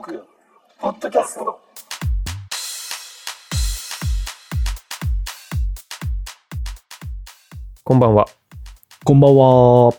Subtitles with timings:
[0.00, 0.24] ーク、
[0.80, 1.60] ポッドキャスト。
[7.84, 8.26] こんばんは。
[9.04, 9.92] こんばんは。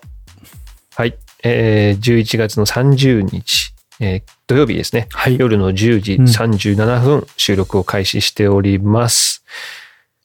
[0.95, 1.17] はい。
[1.43, 5.07] えー、11月の30日、えー土曜日ですね。
[5.11, 9.45] はい夜の10時うん37分、収録を開始しております。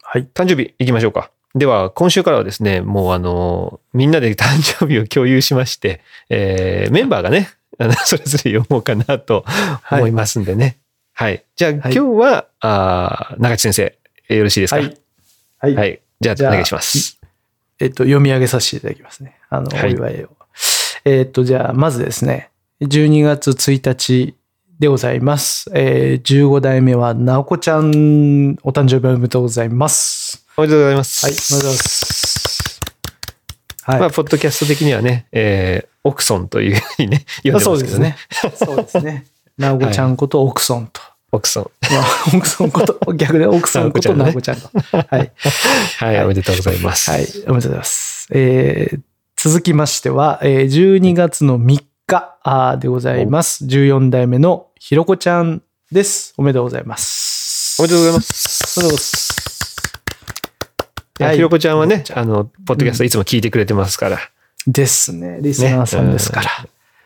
[0.02, 0.26] はい。
[0.34, 1.30] 誕生日行きましょうか。
[1.54, 9.44] では、今週からはですね、もうあの、みんなで 誕生日を共有しまして、えー、メンバーがね、あの それぞれ読もうかなと
[9.90, 10.78] 思いますんでね。
[11.12, 11.44] はい。
[11.56, 13.82] じゃあ、今日は、あー中地先生、
[14.28, 14.76] えーよろしいですか？
[14.76, 14.96] はい。
[15.60, 15.74] はい。
[15.74, 16.00] はい。
[16.20, 17.18] じゃあ、お願いします。
[17.78, 19.36] えっと、読み上げさせていただきますね。
[19.50, 20.28] あの、はいお祝いを。
[21.04, 22.50] えっと、じゃあ、まずですね、
[22.82, 24.34] 12月1日
[24.78, 25.70] でございます。
[25.74, 30.44] えー、15代目は、なおこちゃん、お誕生日おめでとうございます。
[30.56, 31.24] おめでとうございます。
[31.26, 32.35] はい、おめでとうございます。
[33.86, 34.00] はい。
[34.00, 38.16] まあ、ポッドキャスト的にはね、えー、オクソンというふうにね、 呼んでまそうすけどね。
[38.42, 38.66] ですね。
[38.66, 39.26] そうですね。
[39.56, 41.00] なおこちゃんことオクソンと。
[41.30, 41.70] オクソン。
[41.92, 42.04] まあ、
[42.36, 44.70] オクソンこと、逆でオクソンことななおおこちゃんと。
[44.90, 45.32] はい。
[45.98, 47.10] はい、おめでとうございます。
[47.10, 48.28] はい、おめでとうございます。
[48.32, 49.00] えー
[49.38, 53.64] 続きましては、えー12月の3日でございます。
[53.66, 56.32] 14代目のひろこちゃんです。
[56.38, 57.76] おめでとうございます。
[57.78, 58.80] おめでとうございます。
[58.80, 59.25] おめでとうございます。
[61.24, 64.18] はいひろこちゃんはねあの、ポッドキャストいつも聞いてくれてますから。
[64.66, 65.38] ですね。
[65.40, 66.50] リスナーさんですから。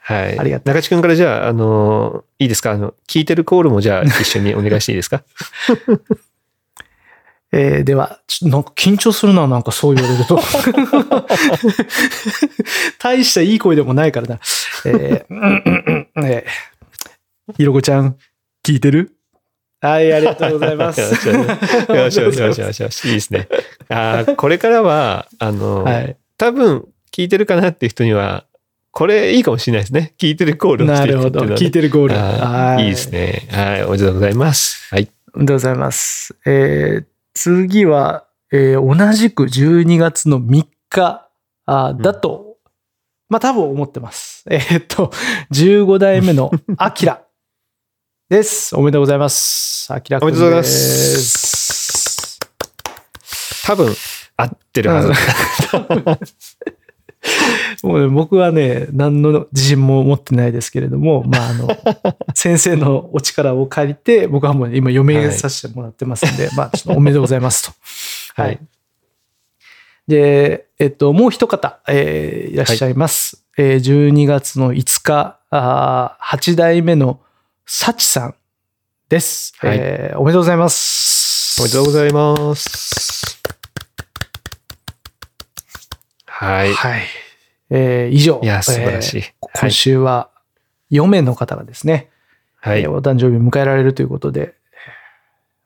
[0.03, 0.39] はい。
[0.39, 2.73] ありがたい中地くんからじゃあ、あの、いいですか？
[2.73, 5.23] あの、聞いてるコールもじゃあ 一緒にお願いしていいですか？
[7.53, 10.41] えーでは、なんか緊張するな、なんかそう言われると。
[12.99, 14.39] 大したいい声でもないからな。
[14.87, 16.51] えーうんうんうんえー
[17.57, 18.17] ひろこちゃん、
[18.65, 19.13] 聞いてる？
[19.81, 21.01] はい、ありがとうございます。
[21.01, 21.07] よ
[22.11, 23.05] しよしよしよしよし。
[23.09, 23.49] いいですね。
[23.91, 26.17] あーこれからは、あの、はい。
[26.39, 28.45] 多分聞いてるかなっていう人には、
[28.93, 30.15] これいいかもしれないですね。
[30.19, 31.29] 聞いてるコールをしていくなるほど。
[31.29, 32.85] っていうのはね聞いてるゴール。
[32.85, 33.47] いいですね。
[33.51, 33.85] はい。
[33.85, 34.89] おめでとうございます。
[34.95, 35.09] はい。
[35.35, 36.35] おめでとうございます。
[36.47, 41.29] えー次は、えー同じく12月の3日
[41.67, 42.57] あーだと、
[43.29, 44.45] まあ多分思ってます。
[44.51, 45.13] えーっと、
[45.53, 47.23] 15代目のアキラ
[48.29, 48.75] です。
[48.75, 49.93] おめでとうございます。
[49.93, 50.43] アキラ君です。
[50.43, 51.40] おめでとうございます。
[53.65, 53.95] 多分、
[54.37, 55.13] 合ってるはず。
[57.83, 61.69] もうね、僕はね、何の自信も持ってないですけれども、まあ、あの、
[62.35, 67.73] 先生のお力を借りて、僕はもう今読み上げさせてもらってますんで、まあ、ちょっとおめでとうございますと。
[68.41, 68.59] ははいい。
[70.09, 73.45] で、えっと、もう一方、えーいらっしゃいます。
[73.57, 77.21] えー12月の5日、あ8代目の
[77.67, 78.35] サチさん
[79.09, 79.53] です。
[79.59, 81.61] はいえーおめでとうございます。
[81.61, 83.20] おめでとうございます。
[86.41, 86.73] はい。
[86.73, 87.03] はい。
[87.69, 88.41] えー以上。
[88.43, 89.19] いや、素晴らしい。
[89.19, 89.71] えー今はい。
[89.71, 90.31] 週は
[90.91, 92.09] 4名の方がですね、
[92.61, 92.81] はい。
[92.81, 94.55] えーおお誕生日迎えられるということで、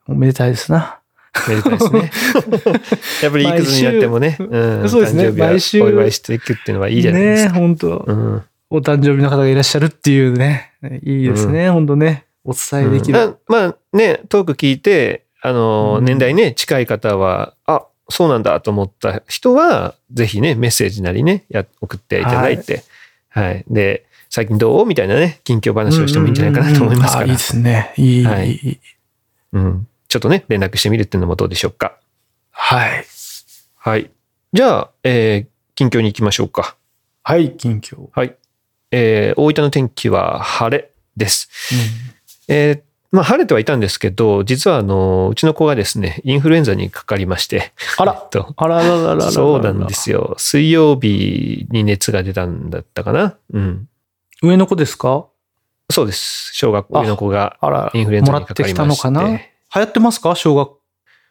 [0.09, 0.99] おめでたいですな。
[1.47, 2.11] めでたいですね。
[3.23, 7.53] やっぱりいくつになってもね、うん、そうですね誕生日は毎週お祝いしていくっていうのはいいじゃないですか。
[7.53, 12.25] ね本当、うんお誕生日の方がいらっしゃるっていうね、いいですね、本当ね。
[12.43, 13.19] お伝えできる。
[13.19, 22.83] うんまあね、トーク聞いて、あの、うん年代ね、近い方は、あ、そうなんだと思った人は、ぜひね、メッセージなりね、や送っていただいて、
[23.29, 23.65] はい。
[23.69, 27.93] で、最近どうみたいなね、近況話をしてもいいんじゃないかなと思いますからいいで、すね。
[27.97, 28.79] いい、はいいい
[29.53, 29.87] うん。
[30.07, 31.97] ちょっとね、連絡してみるっていうのもどうでしょうか。
[32.51, 33.05] はい。
[33.77, 34.11] はい。
[34.53, 36.77] じゃあ、えー近況に行きましょうか。
[37.21, 38.07] はい、近況。
[38.13, 38.35] はい。
[38.91, 41.49] えー大分の天気は晴れです。
[42.47, 42.81] えー
[43.15, 49.31] まあ、晴れてはいたんですけど、実はあの、うちの子がですね、インフルエンザにかかりまして、あら えっとあららららららら。
[49.31, 50.35] そうなんですよ。
[50.37, 53.37] 水曜日に熱が出たんだったかな。
[53.53, 53.87] うん。
[54.43, 55.25] 上の子ですか？
[55.89, 56.51] そうです。
[56.53, 59.01] 小学校の子があら、インフルエンザにかもらってきかりまして。
[59.03, 59.37] たのかな？
[59.37, 59.41] 流
[59.75, 60.35] 行ってますか？
[60.35, 60.71] 小学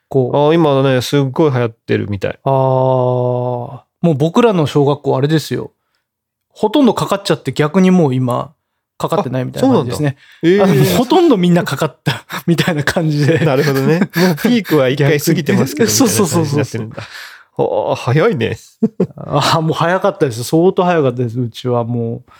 [0.09, 0.49] 校。
[0.51, 2.39] あ今ね、すっごい流行ってるみたい。
[2.45, 5.73] ああ、もう僕らの小学校あれですよ。
[6.49, 8.53] ほとんどかかっちゃって逆にもう今、
[8.97, 10.17] かかってないみたいな感じですね。
[10.43, 13.39] えあのもうほとんどみんなかかった みたいな感じで。
[13.45, 13.99] なるほどね。
[13.99, 15.91] もうピークは一回過ぎてますけど。
[15.91, 18.57] そうそうそう早いね。
[19.17, 20.45] ああ、もう早かったです。
[20.45, 21.41] 相当早かったです。
[21.41, 22.31] うちはもう、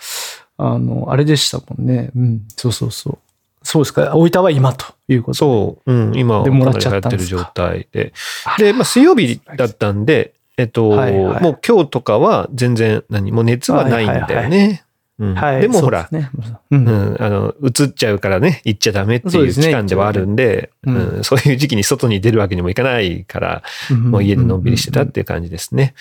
[0.57, 2.11] あの、あれでしたもんね。
[2.15, 3.17] うん、そうそうそう。
[3.63, 4.15] そうですか。
[4.15, 5.37] 大分は今ということで。
[5.37, 5.91] そう。
[5.91, 8.13] うん、今、でもらっちゃってる状態で。
[8.45, 14.84] あで、まあ、水曜日だったんで、えっと、はいはいもう今日とかは全然、何もう熱はないんだよね。
[15.17, 15.35] うん。
[15.35, 15.61] はい。
[15.61, 16.29] でもほら、そうね、
[16.71, 16.75] う。
[16.75, 16.85] うん。
[16.85, 21.19] ん、あの、移っちゃうからね、行っちゃダメっていう期間ではあるんで、ううん。
[21.21, 21.23] ん。
[21.23, 25.93] そういう時期に外に出るわけにもいかないから、もう家でのんびりしてたっていう感じですね。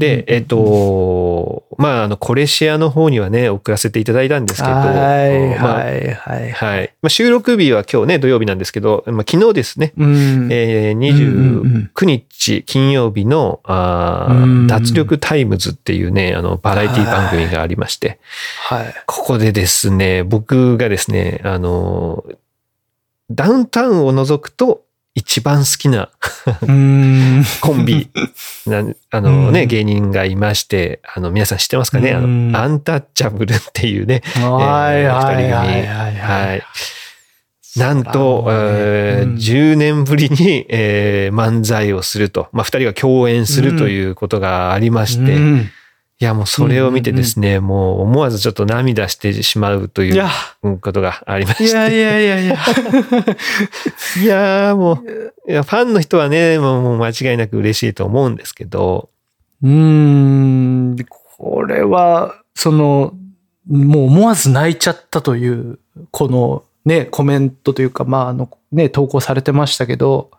[0.00, 6.52] で、えっと、まあ、あの、コレシアの方にはね、送らせていただいたんですけど、はい、まあはい、はい。
[6.52, 6.94] はい。
[7.02, 10.48] まあ、収録日は今日ね、土曜日なんですけど、まあ、昨日ですね、うん。
[10.50, 18.20] えー、うんうん29日金曜日の、あーうん脱力タイムズっていうね、あの、バラエティ番組がありまして、
[18.68, 18.94] はい。
[19.04, 22.24] ここでですね、僕がですね、あの、
[23.30, 24.82] ダウンタウンを除くと
[25.14, 26.08] 一番好きな
[26.62, 27.44] うん。
[27.60, 28.08] コンビ、
[28.66, 29.68] なあのね、うん。
[29.68, 32.52] 芸人がいまして、あの、皆さん知ってますかね、あうん。
[32.52, 36.62] の、アンタッチャブルっていうね、はい、えーはい、二人組はい。
[37.76, 38.52] なんと、ね。
[38.52, 39.34] えーうん。
[39.34, 45.70] 10年ぶりに、えー漫才をすると、まあ、二人が共演するということがありまして、いうん
[46.24, 50.28] や、もうそれを見てですね、もう思わずちょっと涙してしまうといいうや、
[50.80, 51.76] ことがありまいして。
[51.76, 52.54] やいやいやいや。
[54.22, 55.02] いやーも
[55.46, 59.08] う、いや、ファンの人はね、もうもう間違いなく嬉しいと思うんですけど、
[59.62, 60.96] うーん、
[61.38, 63.14] これは、その、
[63.70, 65.78] もう思わず泣いちゃったという、
[66.10, 70.30] このね、コメントというか、まあ、あの、ね、投稿されてましたけど、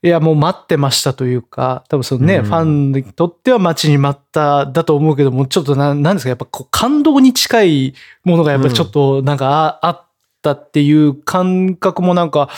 [0.00, 10.06] いや、もう待ってましたというか、多分そのね、うんファンにとっては待ちに待っただと思うけども、ちょっとな、なんですか、やっぱこう感動に近いものがやっぱりちょっとなんかあ,、あっ
[10.40, 12.48] たっていう感覚もなんか、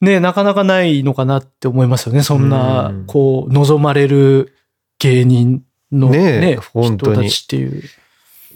[0.00, 2.22] ね、なかなかないのかなって思いますよね。
[2.22, 4.54] そんなうん、こう、望まれる
[5.00, 7.82] 芸人のねね、本当に人たちっていう。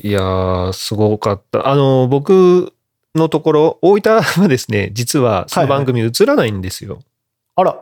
[0.02, 1.68] いやー、すごかった。
[1.68, 2.72] あの、僕
[3.14, 7.00] のところ、大分はですね、実はその番組映らないんですよ。
[7.56, 7.76] あら、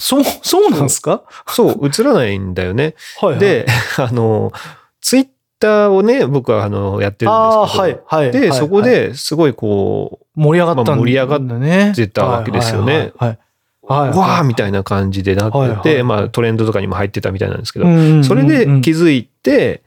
[0.00, 1.22] そう、そうなんですか？
[1.46, 2.94] そう、映らないんだよね。
[3.20, 3.38] はい、はい。
[3.38, 3.66] で、
[3.98, 4.50] あの、
[5.02, 5.26] ツイッ
[5.60, 8.32] ターをね、僕はあの、やってるんああ、ですけど、はい、はい。
[8.32, 11.90] で、はいそこ、ですごいこ盛り上がった盛り上がね。
[11.90, 13.38] ってたわけですよねはい。
[13.86, 14.08] はい。
[14.10, 19.82] わーみたいな感じでなってて、はいはいまあトレンドとかにも入ってたみたいなんですけど、なそれで気づいて、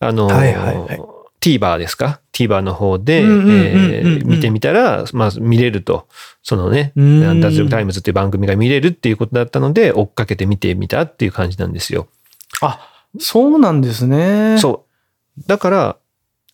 [0.00, 1.00] あの、はいはいはい
[1.48, 3.22] TVer ですか ?TVer の方で、
[4.24, 6.06] 見てみたら、まあ見れると、
[6.42, 12.08] そのね、うん脱力タイムズっていう番組が見れるっていうことだったので、追っかけて見てみたっていう感じなんですよ。
[12.60, 12.80] あ、
[13.18, 14.58] そうなんですね。
[14.58, 14.86] そ
[15.38, 15.42] う。
[15.46, 15.96] だから、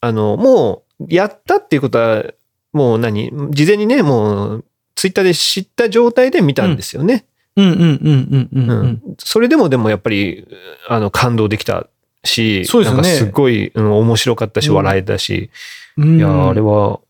[0.01, 2.25] あの、もう、やったっていうことは、
[2.73, 3.31] もう何？
[3.51, 4.65] 事前にね、もう、
[4.95, 7.27] ツイッターで知った状態で見たんですよね。
[7.57, 7.63] う。
[7.63, 8.75] うんうんうんうんうんう。
[8.75, 9.03] うんん。
[9.19, 10.47] それでもでもやっぱり、
[10.89, 11.89] あの、感動できた
[12.25, 13.09] し、そうですよね。
[13.09, 14.75] なんかすごい、うん面白かったし、うん。
[14.77, 15.51] 笑えたし、
[15.97, 16.19] うん。
[16.19, 17.01] いや、あれは、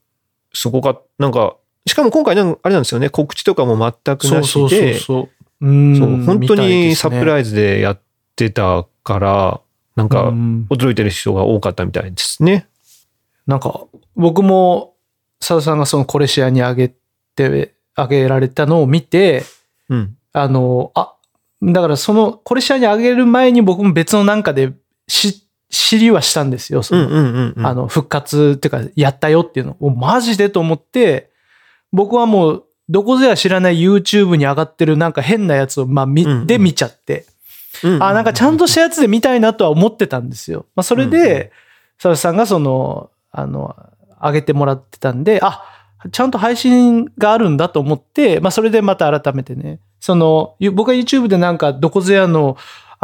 [0.53, 1.01] すごかった。
[1.19, 1.57] なんか、
[1.87, 5.29] しかも今回なんか、あれなんですよね、告知とかも全くなしで、そ
[5.61, 5.65] う。
[5.65, 8.01] 本当にサプイライズでやっ
[8.37, 9.61] てたから、
[9.97, 10.67] なんか、うん。
[10.71, 12.67] 驚いてる人が多かったみたいですね。
[13.47, 13.85] なんか、
[14.17, 14.95] 僕も、
[15.41, 16.93] 佐田さんがそのコレシアにあげ
[17.37, 19.45] て、あげられたのを見て、
[19.89, 20.17] うん。
[20.33, 21.15] あの、あ、
[21.63, 24.73] だからその、コレシアにあげる前に僕も別のなんかで
[25.09, 26.83] し知りはしたんですよ。
[26.83, 27.53] その。
[27.57, 31.31] あの、復活っていうか、やったよっていうのを、マジでと思って、
[31.93, 37.27] 僕はもう、どこぞや知らない YouTube に上がってるなんか変なやつを、まあ、見、うんうんで見ちゃって、
[37.83, 40.67] あ、なんかちゃんとしたやつで見たいなとは思ってたんですよ。
[40.77, 41.51] まあ、それで、
[41.97, 43.75] 佐々木さんがその、あの、
[44.23, 45.63] 上げてもらってたんで、あ、
[46.13, 52.57] ちゃんと配信があるんだと思って、まあ、それでまた改めてね、その、ゆ僕は YouTube でなんか、どこぞやの、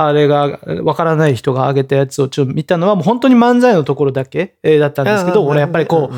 [0.06, 6.14] あれが、わからない人が上げたやつをちょっと見たのは、もう本当に漫才のところだけえーだったんですけど、俺やっぱりこう、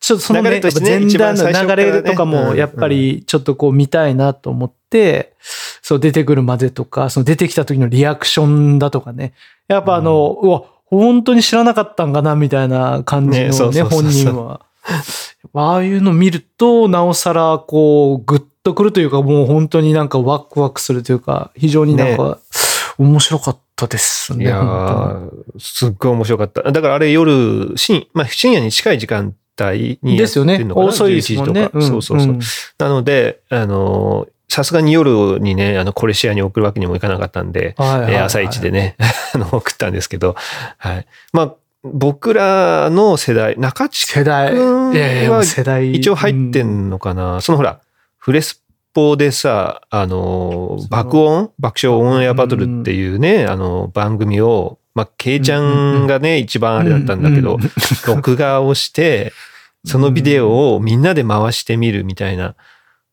[0.00, 5.34] ちょっとそのね、前段の流ねれとかも、やっぱりちょっとこう見たいなと思って、
[5.82, 9.32] そう出てくるまでとか、その出てきた時のリアクションだとかね。
[9.68, 14.60] やっぱあの、うわ、本当に知らなかったんかなみたいな感じのね本人は。
[15.54, 22.38] ああいうの見ると、なおさらこう、グッとくるというか、もう本当になんかワクワクするというか、非常になんか、
[22.98, 24.44] 面白かったですね。
[24.44, 25.20] いや
[25.58, 26.62] すっごい面白かった。
[26.70, 30.64] だからあれ夜、深まあ、深夜に近い時間帯にやって当にですよねる。
[30.66, 31.72] のかな遅いですもんね11時。
[31.72, 31.86] とか。
[31.86, 32.32] そうそうそう。
[32.32, 32.40] ん
[32.78, 38.96] なので、あのー、さすがに夜にね、あの、コレシアに送るわけにもいかなかったんで、はい朝一でね、
[39.34, 40.36] あの、送ったんですけど、
[40.76, 41.06] はい。
[41.32, 44.52] まあ、僕らの世代、中地世代。
[44.52, 45.92] い君やいや、もう世代。
[45.92, 47.80] 一応入ってうんんのかな、そのほら、
[48.18, 48.61] フレス
[48.94, 51.52] ポでさ、あの爆音？
[51.58, 57.70] 爆笑オンエアバトルっていうね、あの、番組を、まあ、ケイちゃんがね、一番あれだったんだけどうんうん、
[58.06, 59.32] 録画をして、
[59.84, 62.54] そのビデオをみんなで回してみるみたいな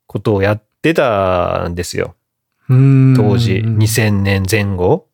[0.06, 2.16] ことをやってたんですよ。
[2.68, 3.14] うん。
[3.16, 5.08] 当時、2000年前後。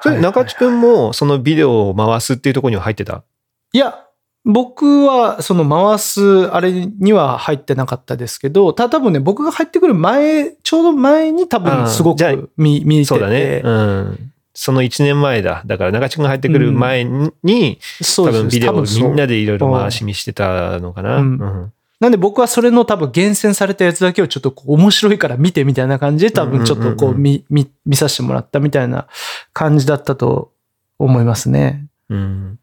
[0.00, 3.24] それ、中地くんもそのビデオを回すっていうところには入ってた？
[3.72, 4.07] いや、
[4.50, 13.60] 僕はその回すあれには入ってなかったですけど、た多分ね、僕が入ってくる前、ちょうど前に多分すごじゃあく見見てて、そうだね。
[13.62, 14.32] うん。
[14.54, 15.62] その1年前だ。
[15.66, 21.18] だから中地君が入ってくる前に、うです分ビデオをみんなでいろいろ回し見してたのかな。
[21.18, 29.08] うんうんなんで僕はそれの多分厳選されたやつだけをちょっと面白いから見てみたいな感じで多分ちょっとこう見、見、見させてもらったみたいな
[29.52, 30.52] 感じだったと
[31.00, 31.88] 思いますね。
[32.08, 32.58] うん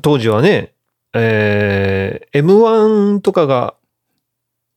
[0.00, 0.72] 当時はね、
[1.14, 3.74] えー、M1 とかが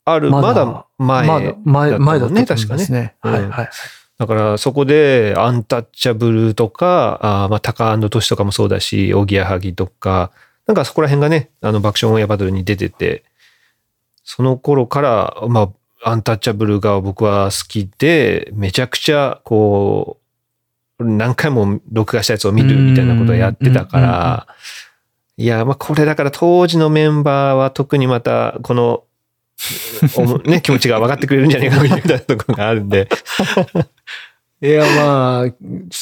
[0.06, 1.28] ある、まだまだ前。
[1.28, 3.16] まだ前、前だったと思い確かね。
[3.24, 3.70] うんはいはい。
[4.18, 10.32] だからそこでアンタッチャブルとか、あーまあタカトシとかもそうだし、おぎやはぎとか、
[10.68, 13.24] なんかそこら辺がね、あの爆笑オンエアバトルに出てて、
[14.24, 15.72] その頃から、ま
[16.04, 20.18] あ、アンタッチャブルが僕は好きで、めちゃくちゃこ
[21.00, 24.48] う、何回も録画したやつを見るみたいなことをやってたから、
[25.38, 29.04] いや、まあこれだから当時のメンバーは特にまたこの、
[30.46, 33.10] ね、気持ちが分かってくれるんじゃないかなみたいなところがあるんで、
[34.62, 35.58] いや、まあ、ちょっ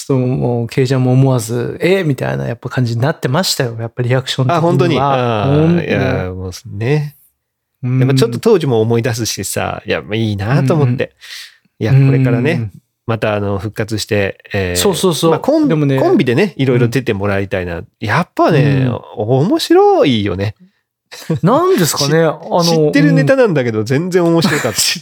[0.08, 3.76] ともう、ケイちゃんも思わず、えーみたいなやっぱ感じになってましたよ。
[3.80, 4.58] やっぱリアクション的には。
[4.58, 5.00] あ、本当に？
[5.00, 7.16] ああ、いや、もうね。
[7.82, 11.16] うんやっぱちょっと当時も思い出すしさ、いや、まあいいなと思って。
[11.80, 12.72] いや、これからね、
[13.06, 17.84] またあの、復活して、えーそうそうそうまあコンでもねコンビでね、いろいろ出てもらいたいな。
[18.00, 20.56] やっぱね、面白いよね。
[21.44, 25.02] なんですかね、 あの、知ってるネタうんなんだけど、全然面白かったし。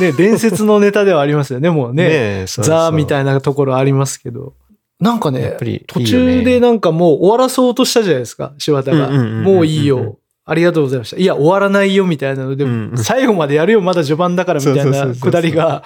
[0.00, 2.08] ね、伝説のネタではありますよね、もうね。
[2.08, 4.54] ねザーみたいなところありますけど。
[5.00, 9.08] なんかねやっぱりね、途中でなんかもう終わらそうとしたじゃないですか、柴田が。
[9.08, 10.18] うんうんうんうんうんもういいよ。
[10.44, 11.18] ありがとうございました。
[11.18, 15.84] いや、終わらないよ、みたいなので、うん最後までやるよ、まだ序盤だから、みたいなくだりが、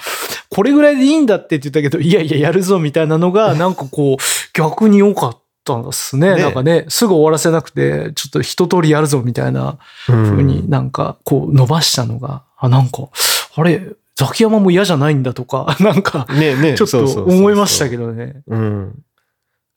[0.52, 6.35] これぐらいでいいんだってって言ったけど、いやいや、やるぞ、みたいなのが、なんかこう、 逆に良かったんですね。
[6.35, 9.78] ねなんかね、すぐ終わらせなくて、ちょっと一通りやるぞ、みたいな
[10.11, 13.09] うん風になんか、こう、伸ばしたのが、あ、なんか、
[13.56, 13.82] あれ、
[14.14, 18.09] ザキヤマも嫌じゃないんだとか、 なんか、ねねちょっと思いましたけど。
[18.09, 18.42] どね。
[18.47, 19.02] うん。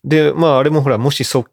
[0.03, 1.49] で、まあ、あれもほら、もし即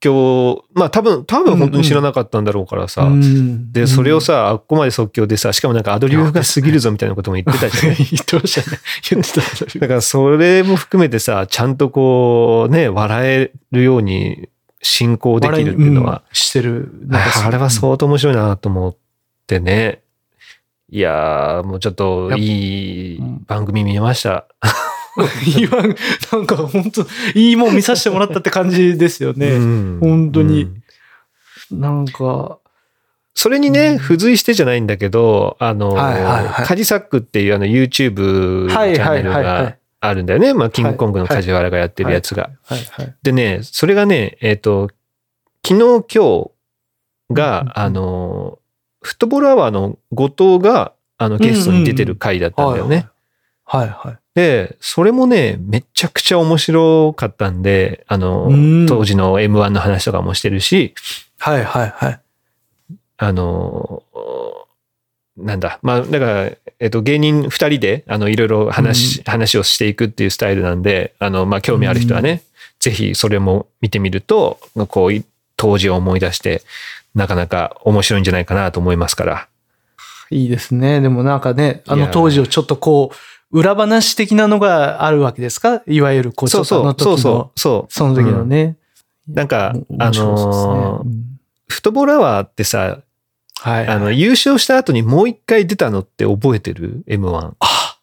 [0.00, 3.02] 興、まあ、多分、多分本当に知らなかったんだろうからさ。
[3.02, 7.94] うんで、それを、さ、あっこまで即興でさ、しかもなんかアドリブが過ぎるぞみたいなことも言ってたじゃん。
[7.98, 8.78] 言ってましたね。
[9.10, 9.78] 言ってた。
[9.80, 14.48] だからそれも含めてさ、ちゃんとこう、ね、笑えるように
[14.82, 16.92] 進行できるっていうのは、んしてる。
[17.10, 18.96] あれは相当面白いなと思っ
[19.46, 20.02] てね。
[20.90, 24.46] いやー、もうちょっといい番組見ました。
[25.58, 29.48] 今、なんか本当いいもん見させてもらったって感じですよね。
[29.48, 29.98] うん。
[30.00, 30.68] 本当に。
[31.72, 31.80] うん。
[31.80, 32.58] なんか、
[33.34, 36.66] それにね、付随してじゃないんだけど、あの、はいはいはい。
[36.66, 40.54] カジサックっていうあの YouTube のチはいはいャンネルはいはいがあるんだよね。
[40.54, 42.50] まあ、キングコングの梶原がやってるやつが。
[42.64, 42.80] はい。
[42.90, 43.14] はい。
[43.22, 44.88] でね、それがね、えっ、と、
[45.64, 46.50] 昨日今日
[47.32, 47.72] が、うんうんうん。
[47.74, 48.58] あの、
[49.02, 53.08] フットボールアワーの後藤が、あの、ゲストに出てる回だったんだよね。
[53.64, 54.18] はいはい。
[54.38, 60.94] で、それもね、めちゃくちゃ面白かったんで、あのうん、当時の M1 の話とかもしてるし、
[61.40, 62.20] はいはいはい。
[63.16, 64.04] あの、
[65.36, 72.44] なんだ、まあ、だから、えっと、芸人二人で、あの、いろいろ話、話をしていくっていうスタイルなんで、あの、まあ、興味ある人はね、
[72.78, 75.24] ぜひそれも見てみると、こう、
[75.56, 76.62] 当時を思い出して、
[77.16, 79.48] なかなか面白いんじゃないかなと思いますから。
[80.30, 81.00] いいですね。
[81.00, 83.16] でもなんかね、あの当時をちょっとこう、
[83.50, 85.82] 裏話的なのがあるわけですか？
[85.86, 88.76] いわゆる、こう、ちょそうの時の、そう、そうそう、その時のね。
[89.28, 91.24] なんかおあのーうん
[91.68, 93.00] フットボールアワーってさ、
[93.60, 93.86] はい。
[93.86, 97.52] あの、優勝した後にもう一回出たのって覚えてる ?M1。
[97.58, 97.98] あ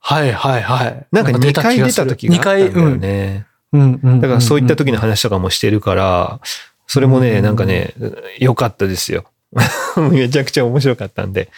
[0.00, 1.06] はいはいはい。
[1.12, 3.46] なんか2回出た時があったんだよ2回、ね。
[3.72, 3.80] うん。
[3.80, 4.20] うんうん。
[4.20, 6.40] だからそういった時のの話とかもしてるから、
[6.88, 7.94] それもね、うんなんかね、
[8.40, 9.26] 良かったですよ。
[10.10, 11.50] めちゃくちゃ面白かったんで。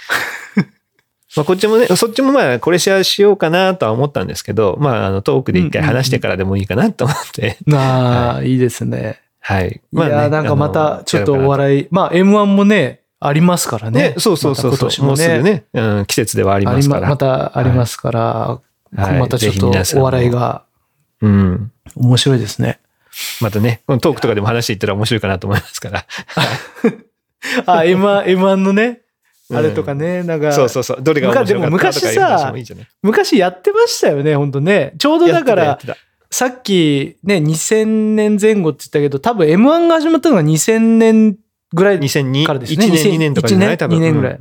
[1.34, 7.58] まあこっちもね、そっちもまあこれシェアしようかなとは思ったんですけど、まああのトークで一回話してからでもいいかなと思って。
[7.66, 9.20] なあ、いいですね。
[9.40, 9.80] はい。
[9.92, 14.14] いやー、なんかまた、ちょっとお笑い、まあ M1 もね、ありますからねね。。
[14.18, 17.00] そうそうそうそう、また今年もうすぐね、うん、季節ではありますから。
[17.02, 18.60] ままたありますから、は
[19.14, 19.68] いまたちょっと
[19.98, 20.64] お笑いが
[21.20, 21.72] うん。
[21.96, 22.80] 面白いですね。
[23.40, 26.06] またね、このトークとかでも話していったら面白いかなと思いますから。
[27.66, 28.98] あ、M1、M1 のね、うん
[29.54, 30.98] あれとかね、なんか、そうそうそう。
[31.00, 32.88] どれが面白かったとかいう話もいいじゃない。
[33.02, 34.94] 昔やってましたよね、本当ね。
[34.98, 35.78] ちょうどだから
[36.30, 41.36] さっきね、2000年前後って言ったけど、多分 M1 が始まったのが2000年
[41.72, 43.98] ぐらいた2002からですね1年、2年とかじゃない？1年多分。
[43.98, 44.38] 2年ぐらい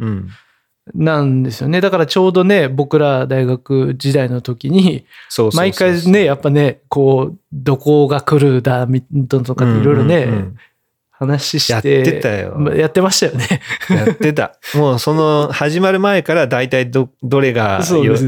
[0.94, 1.82] なんですよね。
[1.82, 5.06] だからちょうどね、僕ら大学時代の時に、
[5.54, 10.28] 毎回ね、やっぱね、こう、どこが来るだ、みとかいろいろね、
[11.18, 11.74] 話して。
[11.74, 13.62] やってたよまやってましたよね。
[13.90, 14.58] やってた。
[14.76, 17.82] もうその始まる前から大体ど、どれが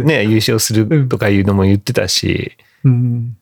[0.04, 2.54] ね、優勝するとかいうのも言ってたし、
[2.84, 3.38] うん。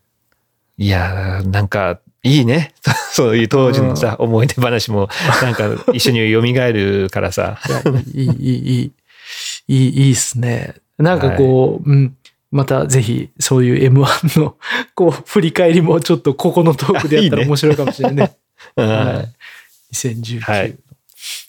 [0.78, 2.74] いやー、なんか、いいね。
[3.14, 5.10] そういう当時のさ、思い出話も、
[5.42, 7.60] なんか一緒に蘇るからさ。
[7.68, 7.82] いや、
[8.14, 8.92] いい、いい、いい、
[9.68, 10.75] いい、いいっすね。
[10.98, 12.16] なんかこう、うん。
[12.52, 14.56] またぜひ、そういう M1 の、
[14.96, 18.36] こう、振り返りもちょっとここのトークでやったらいいね面白いかもしれないね。
[18.78, 19.35] うんはい。
[19.96, 20.40] 2019。
[20.42, 20.75] はい。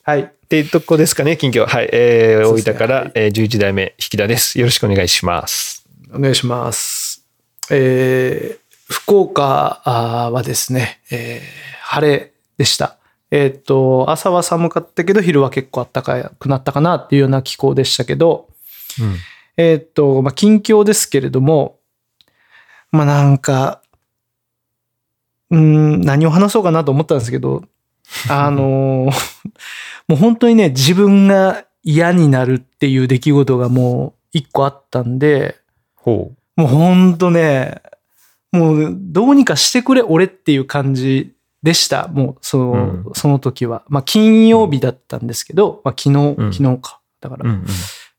[0.05, 0.21] はい。
[0.21, 1.67] っていうとこですかね、近況。
[1.67, 1.89] はい。
[1.93, 4.59] えー、ね分から、はいえー、11代目、引田です。
[4.59, 5.85] よろしくお願いします。
[6.13, 7.27] お願いします。
[7.71, 9.83] えー、福岡
[10.33, 12.97] はですね、えー晴れでした。
[13.31, 18.49] えっ、と、朝は寒かったけど、昼は結構暖かくなったかなっていうような気候でしたけど、
[19.01, 19.17] うん。
[19.57, 21.79] えっ、と、まあ、近況ですけれども、
[22.91, 23.83] まあ、なんか、
[25.51, 27.63] うーん、何を話そうかなと思ったんですけど、
[28.29, 29.13] あのー
[30.09, 35.57] もう本当にね、自分が嫌になるっていう出来事がもう一個あったんで、
[35.97, 37.83] ほもうほんとね、
[38.53, 42.09] もうどうにかしてくれ俺っていう感じでした。
[42.09, 43.83] もうその、うんその時は。
[43.89, 47.01] まあ金曜日だったんですけど、まあ昨日、うん昨日か。
[47.21, 47.53] だから、う。
[47.53, 47.67] うんうん。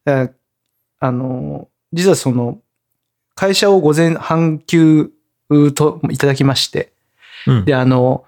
[0.03, 0.37] だから
[0.99, 2.59] あの、実はその、
[3.35, 5.11] 会社を午前半休
[5.75, 6.91] といただきまして、
[7.45, 7.65] うん。
[7.65, 8.25] で、あの、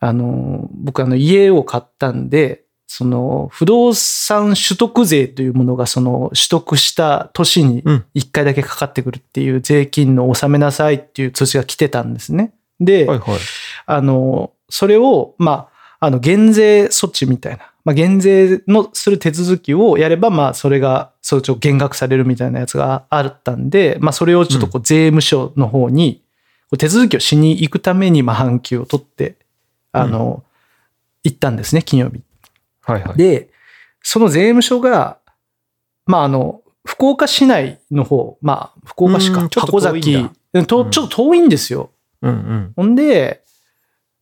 [0.00, 12.52] あの、僕あの家を買ったんで、その不動産取得税というものがその取得した年にうん1回だけかかってくるっていう税金の納めなさいっていう通知が来てたんですね。
[12.80, 13.38] で、はいはい。
[13.86, 15.68] あの、それを、ま
[16.00, 26.24] あ、あの、減税措置みたいな、まあ、減税のする手続きをやれば、まあ、それが、そちょ減額されるみたいなやつがあったんで、まあ、それをちょっとこう、税務署の方に、
[26.78, 29.36] 手続きをしに行くために、まあ、半休を取って、
[29.92, 30.44] あの、
[31.22, 32.22] 行ったんですね、金曜日。
[32.82, 33.16] はいはい。
[33.16, 33.50] で、
[34.02, 35.18] その税務署が、
[36.06, 41.90] まあ、あの、福岡市内の方、まあ、福岡市かうん、ちょっと箱崎ちょっと遠いんですよ。
[42.22, 42.72] うんうん。
[42.76, 43.44] ほんで、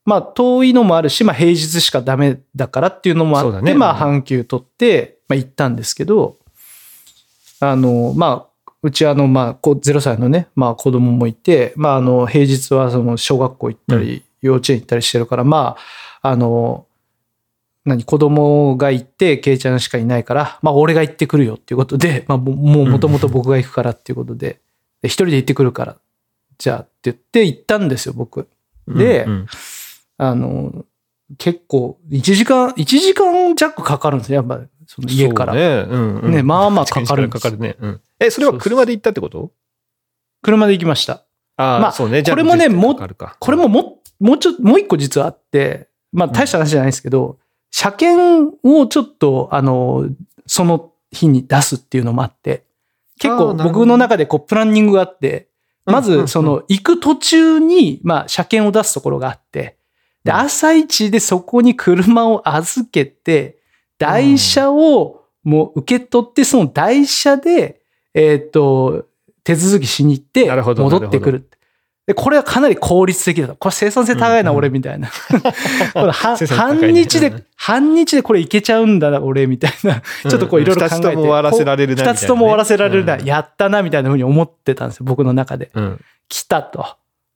[0.05, 6.39] まあ遠いのもあるし、まあ平日しかダメだからっていうのもあって、ねまあ半休取って、まあ行ったんですけど、
[7.61, 15.77] あの、まあ、うちあの、まあ、こう0歳のね、まあ子供もいて、まああの、平日はその小学校行ったり、幼稚園行ったりしてるから、ま
[16.23, 16.87] あ、あの、
[17.85, 24.61] 何、子供が行って、ケイちゃんしかいないから、まあ俺が行ってくるよっていうことで、まあももうもともと僕が行くからっていうことで、
[25.01, 25.97] で一人で行ってくるから、
[26.59, 28.49] じゃあって言って行ったんですよ、僕。
[28.87, 29.47] でうんうん
[30.21, 30.85] あの、
[31.39, 35.55] 結構、1時間、1時間弱かかるんですね、やっぱ、その家から。
[35.55, 35.87] ね。
[35.89, 36.33] うんうん。
[36.33, 37.77] ねまあまあかかるんですかかるね。
[37.79, 38.01] うん。
[38.19, 39.53] え、それは車で行ったってこと？
[40.43, 41.25] 車で行きました。
[41.57, 42.23] ああ、まあそうね。
[42.23, 42.95] じゃあこれもね10分も
[43.39, 47.39] これもも、もうちょっと、もう一個実はあって、まあ大した話じゃないですけど、
[47.71, 50.09] 車検をちょっと、あの、
[50.47, 52.65] その日に出すっていうのもあって、
[53.19, 55.49] 結構僕の中でこうプランニングがあって、
[55.85, 56.23] まずうんうん。
[56.23, 59.77] うんその行く途中に、まあ車検を出すところがあって、
[60.25, 60.39] で、うん。
[60.39, 63.59] 朝一でそこに車を預けて、
[63.99, 67.81] 台車をもう受け取って、その台車で、
[68.15, 69.07] えーっと、
[69.45, 71.48] 手続きしに行って、戻ってくる。
[72.09, 73.55] で、これはかなり効率的だと。
[73.55, 75.09] これ生産性高いな、俺みたいな。
[76.15, 80.01] 半日でうん、半日でこれいけちゃうんだな、俺みたいな。
[80.27, 81.03] ちょっとこういろいろ考えて。
[81.03, 83.17] 二つとも終わらせられるな二つとも終わらせられるな。
[83.17, 85.71] うんやったな、みたいなふうに思ってたんですよ、僕の中で。
[85.75, 86.01] うん。
[86.31, 86.87] 来たと。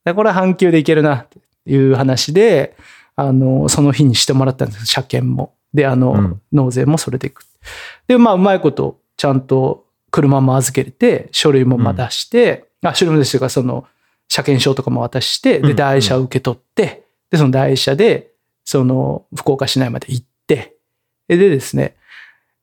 [0.07, 1.39] でこれは半休でいけるな、って
[1.71, 2.75] いう話で、
[3.15, 5.53] あの、その日にしてもらったんです車検も。
[5.75, 7.45] で、あの、うん納税もそれでいく。
[8.09, 13.85] で、まあ、うまいこと、ちゃんと車も預けれて、書類もまあ出して、あ、書類も出してか、その、
[14.33, 18.33] 車検証とかも渡して、で、うん台車を受け取って、で、その台車で、
[18.65, 20.75] その、福岡市内まで行って、
[21.29, 21.97] ででですね、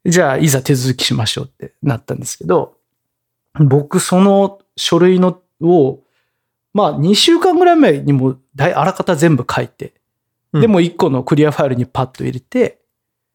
[0.04, 2.74] じゃあ、いざ手続きしましょうってなったんですけど、
[3.54, 6.00] 僕、その書類のを、
[6.74, 9.94] まあ、2週間ぐらい前にも、あらかた全部書いて、
[10.54, 10.62] うん。
[10.62, 12.80] でも1個のクリアファイルにパッと入れて、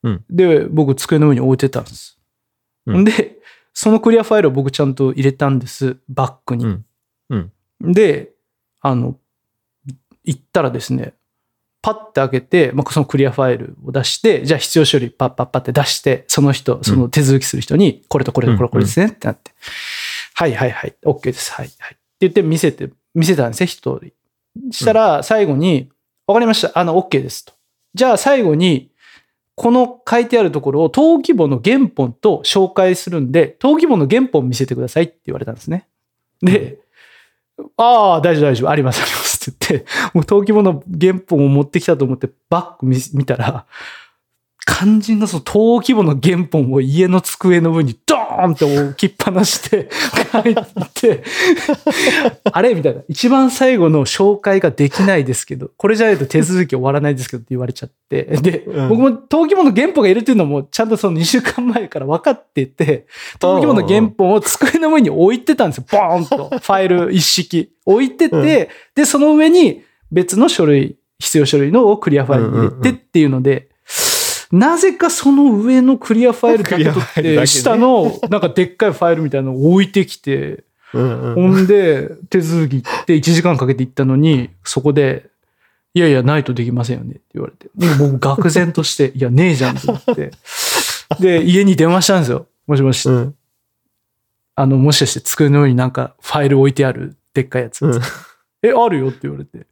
[0.03, 0.25] うん。
[0.29, 2.19] で、僕、机の上に置いてたんです。
[2.87, 3.05] うん。
[3.05, 3.37] で、
[3.73, 6.83] そのクリアファイルを僕ちゃんと入れたんです、バッグに。
[7.93, 8.33] で、
[8.81, 9.17] あの、
[10.25, 11.15] 行ったらですね、
[11.83, 19.51] パッて開けて、まあ、そのクリアファイルを出して、じゃあ必要書類パッパッパって出して、その人、その手続きする人に、これとこれとこれこれですねってなって、
[20.33, 21.93] はいはいはい、OK です、はいはい。
[21.93, 24.13] って言って見せて、見せたんですね、一人。
[24.73, 25.91] したら最後に、
[26.27, 27.53] わかりました、あの、OK ですと。
[27.93, 28.91] じゃあ最後に、
[29.55, 35.87] この書いてあるところを登記簿の原本と紹介するんで、登記簿の原本見せてくださいって言われたんですね。
[36.41, 36.79] で、
[37.77, 42.87] ああ、大丈夫大丈夫、ありますありますって言って、もう登記簿の原本を持ってきたと思ってバック
[43.17, 43.67] 見たら、
[44.67, 49.91] 肝心のその登記簿の原本を家の机の上にドーンって置きっぱなして
[50.31, 50.55] 帰っ
[50.95, 51.23] て、
[52.51, 53.03] あれみたいな。
[53.09, 58.25] 一番最後の紹介ができないですけど、これじゃないと手続き終わらないですけどって言われちゃって。
[58.25, 63.07] で、うん僕も登記簿の原本がいるっていうのもちゃんとその2週間前から分かってて、
[63.41, 65.85] 登記簿の原本を机の上に置いてたんですよ。
[65.91, 66.49] ボーンと。
[66.49, 68.43] ファイル一式置いてて、うん
[68.95, 73.69] で、その上に別の書類、必要書類のをクリアファイルに入れてっていうので、
[74.55, 85.29] なぜかその上のクリアファイルだけ取って、下のなんかでっかいファイルみたいなのを置いてきて、ほんで手続き行って1時間かけて行ったのに、そこで、
[85.93, 87.69] いやいや、ないとできませんよねって言われて。
[87.99, 90.31] もう僕、愕然として、いや、ねえじゃんと思って。
[91.21, 92.47] で、家に電話したんですよ。
[92.67, 93.09] もしもし。
[93.09, 93.35] うん
[94.57, 97.85] あの、もしかして机の上になんかファイル置いてあるでっかいやつ。
[97.85, 98.01] うん
[98.63, 99.67] え、あるよって言われて。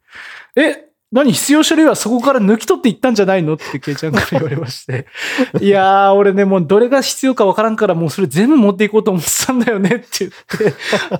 [0.55, 5.05] え、何必要書類はそこから抜き取っていったんじゃないのってケイちゃんから言われまして。
[5.61, 10.73] いやー、俺ね、もうどれが必要かわからんからもうそれ全部持っていこうと思ってたんだよねって言っ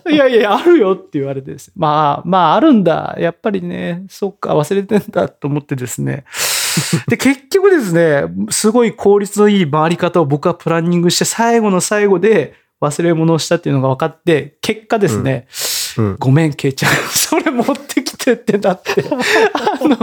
[0.03, 0.09] て。
[0.11, 1.73] いやいや、あるよって言われてですね。
[1.77, 3.15] まあ、まあ、あるんだ。
[3.19, 6.25] やっぱりね、そっか、忘れてんだと思ってですね。
[7.07, 15.72] で、結局ですね、すごい効率のいい回り方を僕はプランニングして最後の最後で忘れ物をしたっていうのが分かって、結果ですね、うん
[16.19, 16.91] ごめん、ケイちゃん。
[17.11, 19.03] それ持ってきてってなって。
[19.53, 19.97] あの、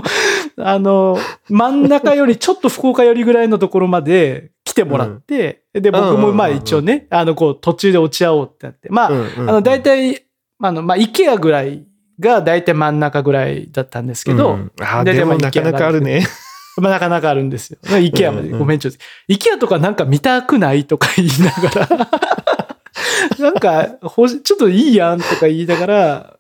[0.57, 8.89] あの、真ん中よりちょっと福岡寄りぐらいのところまで来てもらって、で、僕もまあうんうんうんうん一応ね、あの、こう、途中で落ち合おうってなって。
[8.91, 10.25] まあ、うんうんあの、大体、
[10.63, 11.85] あの、まあ、イケアぐらい
[12.21, 16.27] が大体真ん中ぐらいだったんですけど、うんあーででもなかなかあるね。
[16.77, 17.99] まあ、なかなかあるんですよ。
[17.99, 18.49] イケアまで。
[18.49, 18.99] うんうんごめん、ちょっと。
[19.27, 22.11] イケアとかなんか見たくないとか言いながら、
[23.39, 26.37] なんか、ほしちょっといいやんとか言いながら、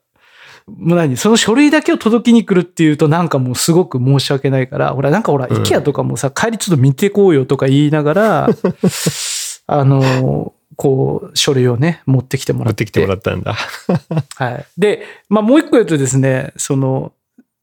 [0.66, 8.48] もう何その書類だけを届けに来るっていうとなんかもうすごく申し訳ないから、ほら、なんかほら、うんイケアとかもさ、帰りちょっと見てこうよとか言いながら、
[9.66, 12.66] あの、こう、書類をね、持ってきてもらっ。
[12.68, 13.54] 持っててきてもらったんだ。
[14.36, 14.66] はい。
[14.78, 17.12] で、まあもう一個言うとですね、その、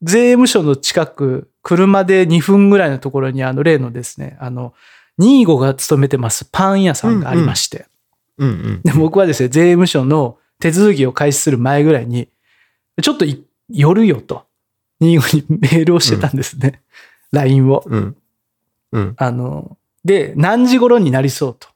[0.02, 4.72] 税務署の近く、車で2分ぐらいのところに、あの、例のですね、あの、
[5.18, 7.88] ニーゴが勤めてますパン屋さんがありまして、うんうん。
[8.84, 12.28] で僕はですね、税務署の手続きを開始する前ぐらいに、
[13.02, 14.44] ちょっとい寄るよと、
[15.00, 16.82] ニーゴにメールをしてたんですね。
[17.32, 17.84] LINE を。
[17.86, 18.16] うん。
[18.92, 19.14] うん。
[19.16, 21.68] あの、で、何時頃になりそうと。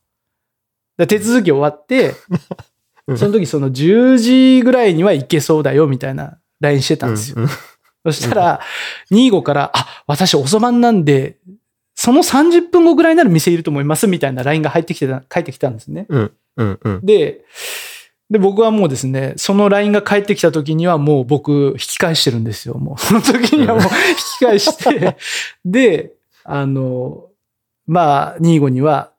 [0.99, 2.15] で手続き終わって、
[3.09, 7.43] うんその時その10時ぐらいには行けそうだよみたいな LINE してたんですよ。
[7.43, 7.49] うん
[8.05, 8.61] そしたら、
[9.13, 11.37] ニーゴから、あ、私遅番なんで、
[11.95, 16.07] その30分後ぐらいなら店いると思いますみたいな LINE が入ってきてた、返ってきたんですね。
[16.09, 16.33] うん。
[16.57, 16.81] うん。
[16.83, 17.01] うん。
[17.07, 17.45] で、
[18.31, 22.75] で、僕はもうですね、その LINE が返ってきた時にはもう僕引き返してるんですよ。
[22.75, 23.89] もう、その時にはもう引
[24.39, 25.17] き返して、
[25.65, 26.13] で、
[26.45, 27.27] あの、
[27.87, 29.13] まあ、ニーゴには、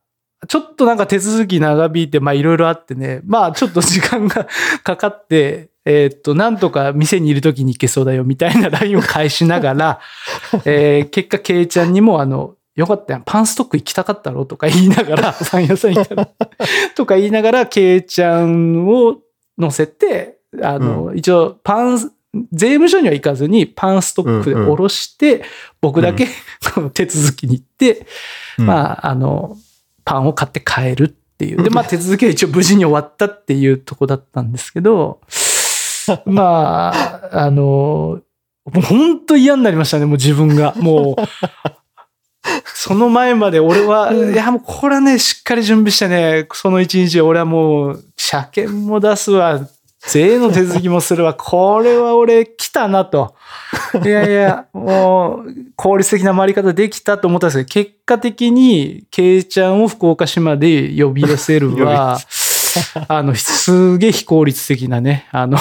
[0.48, 4.48] ちょっとなんか手続き長引いて、まあいろいろあってね、まあちょっと時間が
[4.84, 10.00] かかって、えーっと、なんとか店にいる時に行けそうだよみたいな LINE を返しながら、
[10.66, 16.30] えー結果、ケイちゃんにもあの、よかったやん、パンストック行きたかったろとか言いながら、パン屋さん行ったら、
[16.96, 19.18] とか言いながら、ケイちゃんを
[19.58, 22.12] 乗せて、あの、一応、パン、
[22.52, 25.44] 税務署には行かずに、パンストックで下ろして、
[25.82, 26.28] 僕だけ、
[26.74, 28.08] この 手続きに行って、
[28.58, 28.66] うん。
[28.66, 29.56] まあ、あの、
[30.04, 31.08] パンを買って帰るっ
[31.38, 31.64] ていう。
[31.64, 35.22] で、まあ、手続きは一応無事に終わったっていうとこだったんですけど、
[36.26, 38.20] まあ、あの、
[38.66, 40.74] もう本当嫌になりましたね、もう自分が。
[40.78, 41.22] もう、
[42.86, 49.70] その前まで俺は、いやもうこれはね、しっかり準備してね、その一日俺はもう、車検も出すわ、
[50.02, 53.36] 税の手続きもするわ、これは俺来たなと。
[54.04, 62.20] いやいや、もう、効率的な回り方できたと思ったんですけど、結果的に、ケイちゃんを福岡市まで呼び寄せるは、
[63.08, 65.58] あの、すげえ非効率的なね、あの、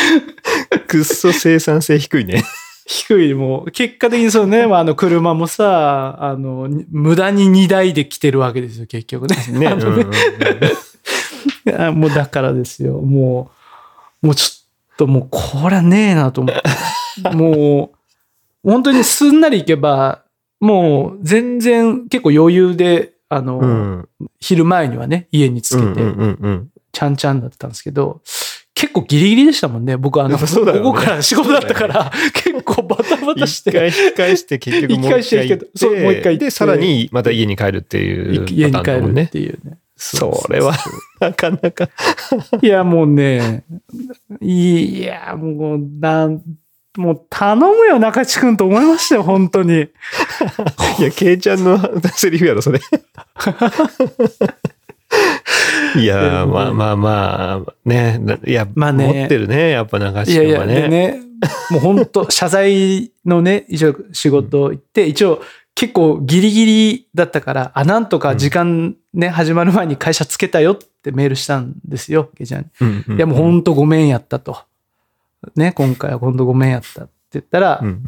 [0.88, 2.44] くっそ生産性低いね。
[2.86, 9.36] 低い、もう、結果的にそうね、 まあ、あの、車もさ、あの、無駄に2台で来てるわけですよ、結局ね。
[9.52, 9.74] ね。
[11.64, 13.00] ね あもうだからですよ。
[13.00, 13.50] も
[14.22, 17.30] う、もうちょっともうこれはねえなと思って。
[17.34, 17.90] も
[18.64, 20.22] う、本当にすんなりいけば、
[20.60, 23.68] もう全然結構余裕で、あの、うん。
[23.68, 28.20] うん昼前にはね、家につけて、うんうんうんちゃんちゃんだったんですけど、
[28.74, 29.96] 結構ギリギリでしたもんね。
[29.96, 33.70] 僕あの、やっぱそうね午後から仕事だったから、結構バタバタして。
[33.70, 39.26] 一回引き返して結局もう一回してるけどそうもう一回行ってで、さらにまた家に帰るっていう家に帰るっ。
[39.28, 39.78] ていうね。
[39.96, 40.74] それは
[41.20, 41.88] なかなか。
[42.60, 43.64] いや、もうね、
[44.40, 46.42] いや、もう、なん、
[46.96, 49.82] もう頼むよ、中地くんと思いましたよ、本当に。
[50.98, 51.78] いや、ケイちゃんの
[52.12, 52.80] セリフやろ、それ。
[55.96, 61.20] いやー、まあまあまあ、ね、いや、まあね持ってるね、やっぱ中いやいや、島はね。
[61.70, 65.42] もう本当 謝罪のね、一応仕事行って、一応
[65.74, 72.66] 結構ギリギリだったから、あ、なんとか時間ね、始まる前に会社つけたよってメールしたんですよ、ケイちゃんに。
[72.80, 74.58] うんうんいや、もう本当ごめんやったと。
[75.56, 78.04] ね、今回は本当ごめんやったって言ったら、うん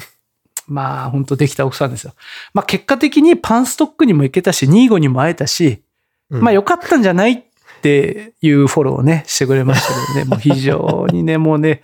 [0.68, 2.12] まあ本当できた奥さんですよ。
[2.52, 5.80] まあ結果的にパンストックにも行けたし、ニーゴにも会えたし、うん
[6.30, 7.42] まあ良かったんじゃないっ
[7.82, 11.82] ていうフォローをね、してくれましたけどね、 もう非常にね、もうね、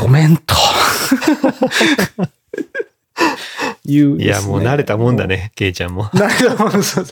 [0.00, 0.54] ごめんと。
[3.84, 5.28] いう、いや、もう慣れたもんだ。
[5.28, 6.06] ね、ケイちゃんも。
[6.06, 7.06] 慣れたもんそう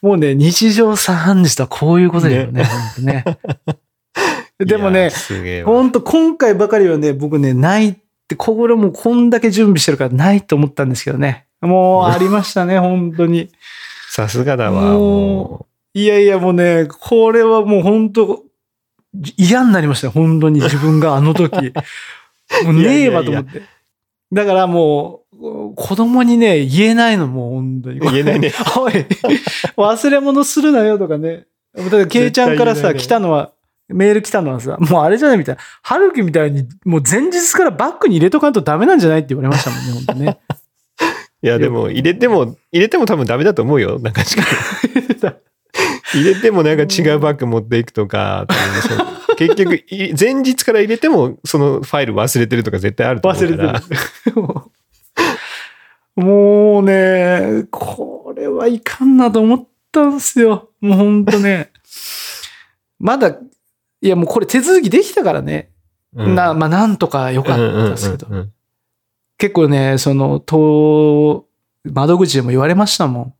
[0.00, 3.24] もうね、日常茶飯事とはこういうことだよね、本当ね。
[4.58, 5.10] でもね。
[5.64, 7.94] 本当今回ばかりはね、僕ね、ないっ
[8.26, 11.44] て、これもうこんだけ準備してるからないと思ったんですけどね。
[11.60, 13.50] もうありましたね、本当に。
[14.08, 18.42] さすがだわ、もうもいやいや、もうね、これはもう本当
[19.36, 21.72] 嫌になりましたよ、本当に自分があの時。
[22.64, 23.62] もうねえわと思って。
[24.32, 28.00] だからもう、子供にね、言えないの、もう本当に。
[28.00, 28.00] う。
[28.10, 28.52] 言えないね。
[28.76, 28.92] おい、
[29.76, 31.46] 忘れ物するなよとかね。
[31.76, 33.52] だから、ケイちゃんからさ、ね来たのは、
[33.88, 35.60] メール来たのはさ、もうあれじゃないみたいな。
[35.82, 40.38] 春樹みたいに、もう前日からバッグに入れとかんとダメなんじゃないって言われましたもんね、本当ね。
[41.42, 44.00] いや、でも、入れても、入れても多分ダメだと思うよ。
[44.00, 44.42] なんかしか。
[46.14, 48.46] 入れてもなんか違うバッグ持っていくとか、
[49.36, 53.72] 結局、い前日から入れても、そのファイル忘れてるとか絶対あると思う忘から。
[53.72, 53.86] れて
[54.30, 54.42] る。
[56.16, 60.70] もうね、これはいかんなと思ったんですよ。
[60.80, 61.70] もうほんとね。
[62.98, 63.38] まだ、
[64.00, 65.70] いやもうこれ手続きできたからね。
[66.14, 68.28] うんな、まあなんとか良かったですけど。
[69.38, 71.46] 結構ね、その、と、
[71.84, 73.34] 窓口でも言われましたもん。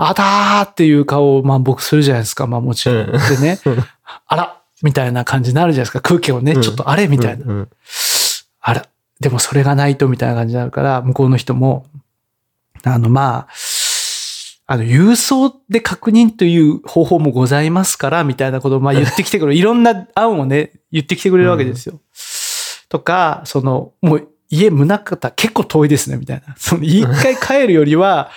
[0.00, 2.46] あたーっていう顔を、まあ僕するじゃないですか。
[2.46, 2.98] まあもちろん。
[2.98, 3.84] うんでねうん、
[4.26, 6.00] あらみたいな感じになるじゃないですか。
[6.00, 7.44] 空気をね、うんちょっとあれみたいな。
[7.44, 7.68] うんうん
[8.60, 8.86] あら、
[9.20, 11.86] でもそれがないとみたいな感じになるから、向こうの人も、
[12.84, 13.48] あの、まあ、
[14.70, 19.54] あの、郵送で確認という方法もございますから、みたいなことをまあ 言ってきてくる。
[19.54, 22.00] いろんな案をね、言ってきてくれるわけですよ。
[22.90, 26.54] とか、その、もう家宗方結構遠いですね、みたいな。
[26.58, 28.30] その、一回帰るよりは、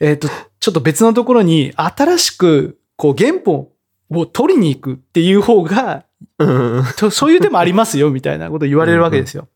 [0.00, 0.28] えっと、
[0.60, 3.68] ちょっと別のところに新しく、こう、原本
[4.10, 6.04] を取りに行くっていう方が
[6.38, 7.10] うん。
[7.10, 9.48] そういう手もありますよ、みたいなこと言われるわけですよ。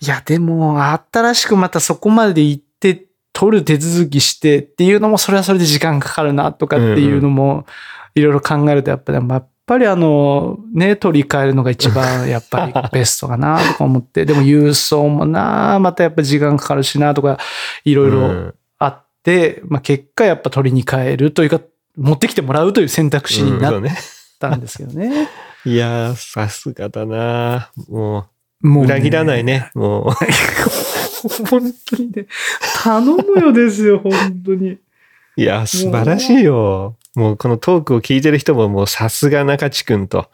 [0.00, 0.80] いや、でも、
[1.12, 7.66] 新しくまたそこまで行って、取る手続きしてっていうのも、それはそれで時間かかるな、とかっていうのも、
[8.14, 17.38] いろいろ考えると、やっぱり、やっぱりあの、ね、取り替えるのが一番、やっぱりベストかな、とか思って、でも郵送もな、またやっぱ時間かかるしな、とか、
[17.84, 18.54] いろいろ
[19.26, 21.60] あって、まあ結果やっぱ取りに帰るというか、
[21.96, 23.82] 持ってきてもらうという選択肢になっ。
[24.38, 25.28] たんですけどね。
[25.64, 28.28] いやー、さすがだなも
[28.62, 29.70] う、もうね裏切らないね。
[29.74, 30.12] も
[31.50, 32.26] 本当にね、
[32.82, 34.12] 頼むよですよ、本
[34.44, 34.72] 当に。
[34.72, 34.80] う。
[35.36, 36.96] いや、素晴らしいよ。
[37.14, 40.28] もう、このトークを聞いてる人も、もう、さすが中地くんと。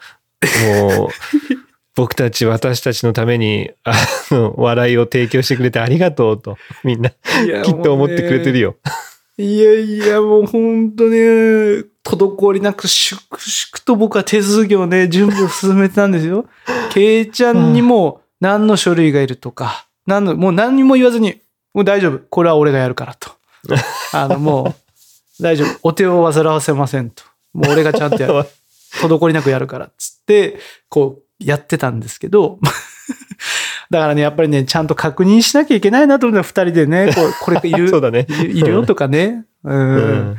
[0.65, 1.09] もう、
[1.95, 3.93] 僕たち、私たちのために、あ
[4.31, 7.15] の、笑いを提供してくれてありがとうと、みんな、き
[7.71, 8.77] っと思ってくれてるよ。
[9.39, 9.45] よ。
[9.45, 16.47] いやいや、もう本当ね、滞りなく粛々と僕は手続きをね、準備を進めてたんですよ。
[16.91, 21.41] ケイちゃんにも何の書類がいるとか、何の、もう何にも言わずに、
[21.75, 22.21] もう大丈夫。
[22.31, 23.31] これは俺がやるからと。
[24.13, 24.75] あの、も
[25.41, 25.79] う、大丈夫。
[25.83, 27.23] お手を煩わせませんと。
[27.53, 28.49] もう俺がちゃんとやる。
[29.01, 32.59] 滞りなくやるからっつって、こう、やってたんですけど、
[33.91, 38.27] だからね、やっぱりね、ちゃんと確認しなきゃいけないなと思って、二人でね、こう これいる、そうだね。
[38.29, 39.45] いるよとかね。
[39.65, 39.95] うん。
[39.95, 39.99] う
[40.35, 40.37] ん。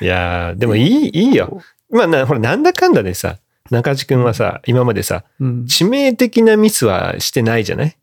[0.00, 1.62] いやーでもいい、いいよ。
[1.90, 3.36] まあ、な、ほら、なんだかんだでさ、
[3.70, 7.96] 中地くんはさ、今までさ、うん致命的なミスはしてないじゃない？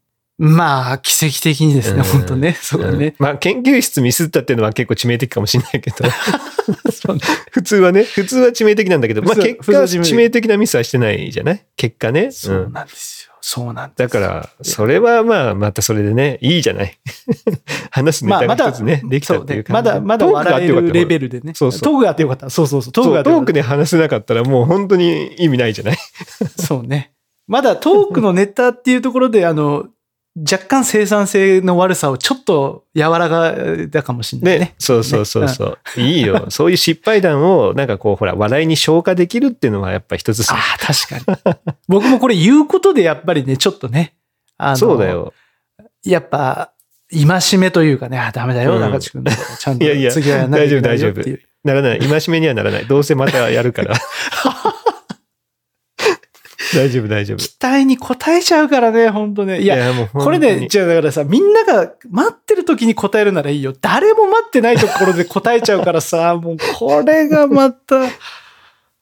[0.46, 2.58] まあ、奇跡的にですね、うん本当ね。
[2.62, 3.16] そうだねん。
[3.18, 5.98] まあ、研究室ミスったっていうのは結構致命的かもしれないけど、
[7.52, 11.64] 普通はね、普通は致命的なんだけど、まあ結果、致命的なミスはしてないじゃない？
[11.78, 12.32] 結果ね。
[12.32, 13.34] そううんなんですよ。
[13.46, 16.98] そうなんですだから、それはまあ、またそれでね、いいじゃない？
[17.92, 19.90] 話すネまあ、タが一つね、できたっていう感じ。
[19.90, 21.54] まだ、まだ笑えるレベルでね。
[21.56, 22.50] そうそうトークがあってよかった。
[22.50, 22.92] そうそうそう。
[22.92, 25.98] トークがトークで話せなかったらもう本当に意味ないじゃない？
[26.60, 27.12] そうね。
[27.48, 29.88] まだトークのネタっていうところで、あの、
[30.36, 33.54] 若干生産性の悪さをちょっと柔らか
[33.88, 34.76] だかもしれないねね。
[34.80, 36.02] そうそうそうそう。
[36.02, 36.48] いいよ。
[36.50, 41.56] そういう失敗談を、なんかこう、ほら、笑いに消化できるっていうのはやっぱ一つさああ、確かに。
[41.88, 44.15] 僕もこれ言うことでやっぱりね、ちょっとね。
[44.58, 45.08] あのそうだ。
[45.08, 45.34] よ。
[46.04, 46.72] やっぱ、
[47.12, 49.24] 戒めというかね、あ、ダメだよ、うん中地君。
[49.60, 51.41] ちゃんといやいや次はやらなきゃいけないよっていう。
[51.63, 52.00] ならない。
[52.00, 52.88] 戒めにはならない。
[52.88, 53.96] どうせまたやるから。
[56.76, 57.38] 大丈夫、大丈夫。
[57.38, 59.62] 期待に応えちゃうからね、本当ね。
[59.62, 63.74] いや、もうこれね、じゃあだからさ、みんなが待ってる時に答えるならいいよ。
[63.80, 68.08] 誰も待ってないところで答えちゃうからさ、 もうこれがまた、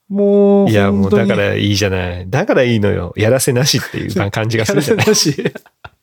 [0.08, 2.28] もう、いや、もうだからいいじゃない。
[2.28, 3.14] だからいいのよ。
[3.16, 5.06] やらせなしっていう感じがするじゃない。
[5.06, 5.52] やらせなし。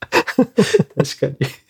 [1.20, 1.69] 確かに。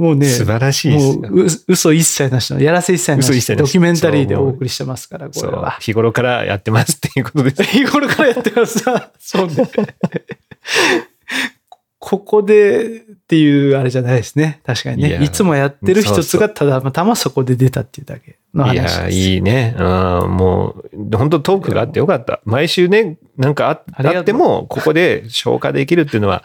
[0.00, 1.12] もうね、素晴らしいですよ。
[1.20, 5.72] もうう嘘一切なしの、やらせ一切なし嘘一切なしドキュメンタリーでお送りしてますから、これは。
[5.78, 7.62] 日頃からやってますっていうことです。
[7.68, 8.78] 日頃からやってます。
[9.20, 9.56] そうね。
[11.98, 14.62] ここでっていうあれじゃないですね。
[14.64, 15.08] 確かにね。
[15.10, 19.18] いやいつもやってる一つがただまたまそこで出たっていうだけのいや、話です。
[19.18, 19.76] いいね。
[19.78, 22.40] うん、もう、本当トークがあってよかった。
[22.46, 26.42] 毎週ね、なんかああっても、ここで消化できるっていうのは、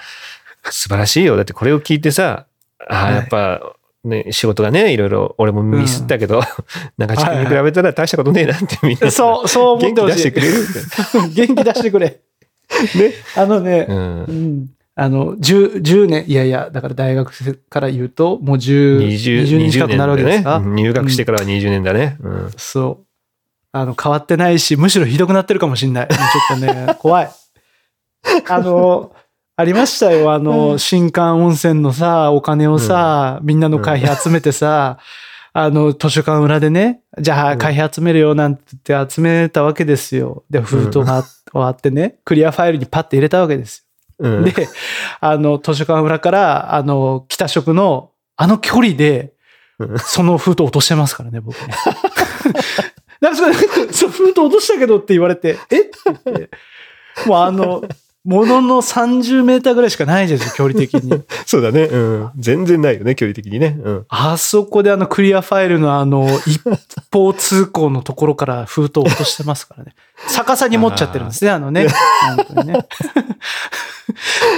[0.66, 1.38] 素晴らしいよ。
[1.38, 2.48] だってこれを聞いてさ、
[2.90, 6.42] ああ、はいやっぱ、ね、仕事がね、いろいろ、俺もミスったけど、
[6.98, 10.16] 中地君に比べたら大したことねえなってみんな、そう、そう思っ元気てほしい。
[10.16, 12.20] 出してくれるん元気出してくれ。
[12.96, 13.14] ね。
[13.36, 14.32] あのね、うんう。
[14.32, 14.70] ん。
[14.98, 20.68] あの、10、10年、いやいや、だから大学生から言うと、もう10、20, 20年近くなるわけですか、ね。
[20.68, 22.18] 入学してからは20年だね。
[22.22, 22.52] うん。
[22.56, 23.06] そう。
[23.74, 26.08] あの、変わってないし、むしろひどくなってるかもしんない。
[26.08, 26.16] ちょ
[26.56, 27.30] っとね、怖い。
[28.48, 29.12] あの、
[29.58, 30.32] ありましたよ。
[30.34, 34.98] あの、新館温泉のさ、お金をさ、みんなの会費集めてさ、
[35.54, 40.44] あの、図書館裏でね、じゃあ会費集めるよなんて言って集めたわけですよ。
[40.50, 43.86] で、封筒が終わってね、クリアファイルにパッて入れたわけです
[44.20, 44.30] よ。
[44.30, 44.54] うん、で、
[45.22, 49.36] あの、図書館裏から、あの、北食の、あの距離で
[49.80, 51.74] うん、その封筒落としてますからね、僕ね。
[53.20, 53.54] なんかそれ、
[53.92, 55.82] そう封筒落としたけどって言われて、え？
[55.82, 56.50] って言って、
[57.26, 57.84] もうあの、
[58.26, 61.22] ものの30メーターぐらいしかないですよ、距離的に。
[61.46, 61.84] そうだね。
[61.84, 62.32] うん。
[62.38, 63.80] 全然ないよね、距離的にね。
[63.84, 64.06] うん。
[64.10, 66.62] あそこであのクリアファイルのあの、一
[67.12, 69.94] 方通行のところから封筒落としてますからね。
[70.28, 71.88] 逆さに持っちゃってるんですね、あのね。
[72.36, 72.86] 本当にね。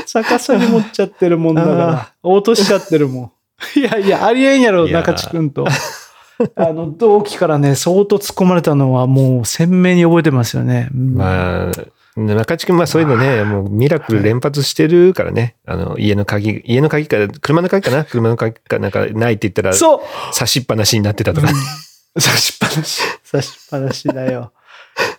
[0.07, 3.33] 逆さに持っちゃってるもんだから、落としちゃってるも
[3.75, 3.79] ん。
[3.79, 5.65] いやいや、ありえんやろ、中地くんと。
[6.55, 10.89] あの、同期からね、相当突っ込まれたのはもう鮮明に覚えてますよね。
[10.93, 11.71] うんまあ、
[12.17, 15.55] 中地君はそういうのね、もうミラクル連発してるからね。
[15.65, 18.05] あの、家の鍵、家の鍵か、車の鍵かな？
[18.05, 19.99] 車の鍵かなんかないって言ったら、そう
[20.33, 21.47] 差しっぱなしになってたとか。
[22.17, 23.01] 差しっぱなし。
[23.23, 24.51] 差しっぱなしだよ。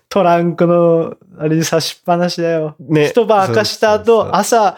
[0.09, 2.75] トランクの、あれに差しっぱなしだよ。
[2.81, 4.77] ね一晩明かした後、朝、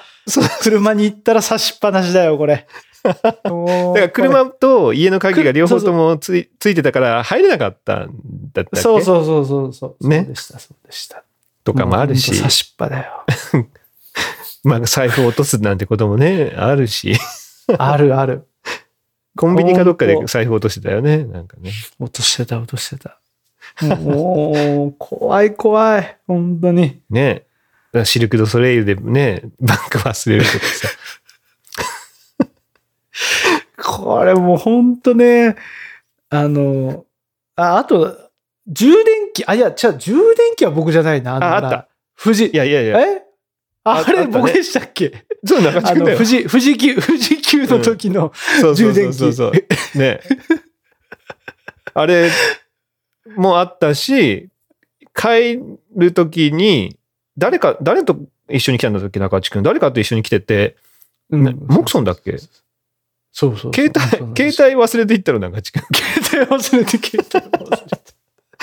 [0.60, 2.66] 車に行ったら差しっぱなしだよ、これ。
[3.02, 3.30] だか
[3.94, 8.10] ら車と家の鍵が両方ともついついてたから入れなかったん
[8.52, 8.80] だったっけ？
[8.80, 10.08] そうそうそうそうそう。
[10.08, 11.24] ねそうでした、そうでした。
[11.64, 13.24] とかもあるし差しっぱだよ。
[14.64, 17.14] まあ財布落とすなんてこともね、あるし、
[17.78, 18.46] あるある。
[19.36, 21.70] コンビニかどっかで財布落としてたよね、なんかね。
[21.98, 23.20] 落としてた、落としてた。
[23.96, 26.18] もう、怖い怖い。
[26.26, 27.00] 本当に。
[27.08, 27.46] ね。
[28.04, 30.88] シルク・ド・ソレイユでね、バッグ忘れるとかさ。
[33.82, 35.56] これもう本当ね、
[36.28, 37.04] あの、
[37.56, 38.29] あ、あと、
[38.70, 41.36] 充電器、あ、いや、じゃ充電器は僕じゃないな。
[41.36, 41.88] ああった。
[42.22, 43.22] 富士、いやいやいや、え？
[43.82, 45.24] ああれ僕でしたっけ？
[45.44, 46.26] そう、中地君だよ富。
[46.28, 49.16] 士、富士急、 富士急の時のそうそうそう充電器。
[49.16, 49.98] そうそう。
[49.98, 50.20] ね。
[51.94, 52.30] あれ
[53.36, 54.48] もあったし、
[55.14, 55.58] 帰
[55.96, 56.96] るときに、
[57.38, 59.62] 誰か、誰と一緒に来たんだっけ、中地君。
[59.62, 60.76] 誰かと一緒に来てて、
[61.30, 62.36] うんねモクソンだっけ？
[63.32, 63.72] そうそうそう。
[63.74, 65.82] 携帯、携帯忘れていったの、中地君。
[66.22, 67.99] 携帯忘れて、携帯忘れて。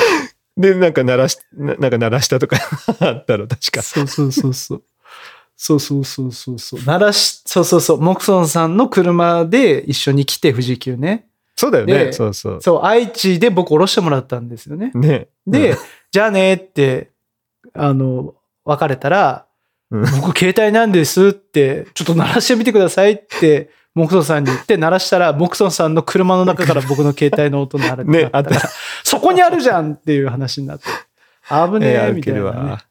[0.57, 2.57] で、なんか鳴らし、ななんか鳴らしたとか
[2.99, 3.81] あったの、確か。
[3.81, 4.83] そうそうそうそう。
[5.55, 6.79] そうそうそうそうそう。
[6.85, 8.01] 鳴らし、そうそうそう。
[8.01, 11.27] モクソンさんの車で一緒に来て、富士急ね。
[11.55, 12.05] そうだよね。
[12.05, 12.61] でそうそう。
[12.61, 14.91] そう、愛知で僕降ろしてもらったんですよね。
[14.93, 15.27] ね。
[15.45, 15.77] で、うん
[16.09, 17.11] じゃあねって、
[17.73, 18.33] あの、
[18.63, 19.45] 別れたら、
[19.91, 28.61] うん僕携帯なんですって、ちょっと鳴らしてみてくださいって、モクソンさんに言って鳴らしたら、モクソンさんの車の中から僕の携帯の音鳴るってなったから、
[29.03, 30.85] そこにあるじゃんっていう話になって。
[31.49, 32.83] 危ねええ、みたいな、ねわ。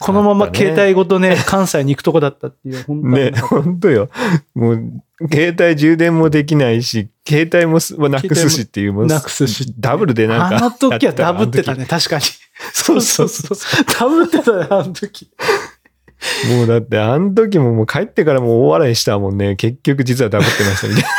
[0.00, 4.08] このまま携帯ごとね、関西に行くとこだったっていう、本当にね、本当よ。
[4.54, 4.92] もう、
[5.32, 10.56] 携帯充電もできないし、携帯もなくすしっていう、もうなくすしダブルでなんか。
[10.58, 11.80] あの時はダブってたね。
[11.80, 12.22] ね、確かに。
[12.72, 13.58] そうそうそう。
[13.98, 15.30] ダブってたね、あの時。
[16.56, 19.56] もうだって、あの時ももう帰ってからもう大笑いしたもんね。
[19.56, 21.08] 結局実はダブってましたみたいな。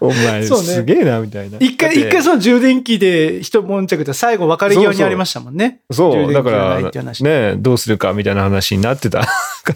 [0.00, 1.56] お前そうねすげえな、みたいな。
[1.58, 5.80] 一回、一回その充電器で一悶着で最後別れ際にありましたもんね。
[5.90, 6.80] そう、だから、
[7.20, 9.28] ね、どうするかみたいな話になってたか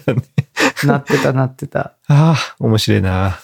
[0.05, 0.21] らね。
[0.85, 1.93] なってたなってた。
[2.07, 3.39] ああ、面白いな。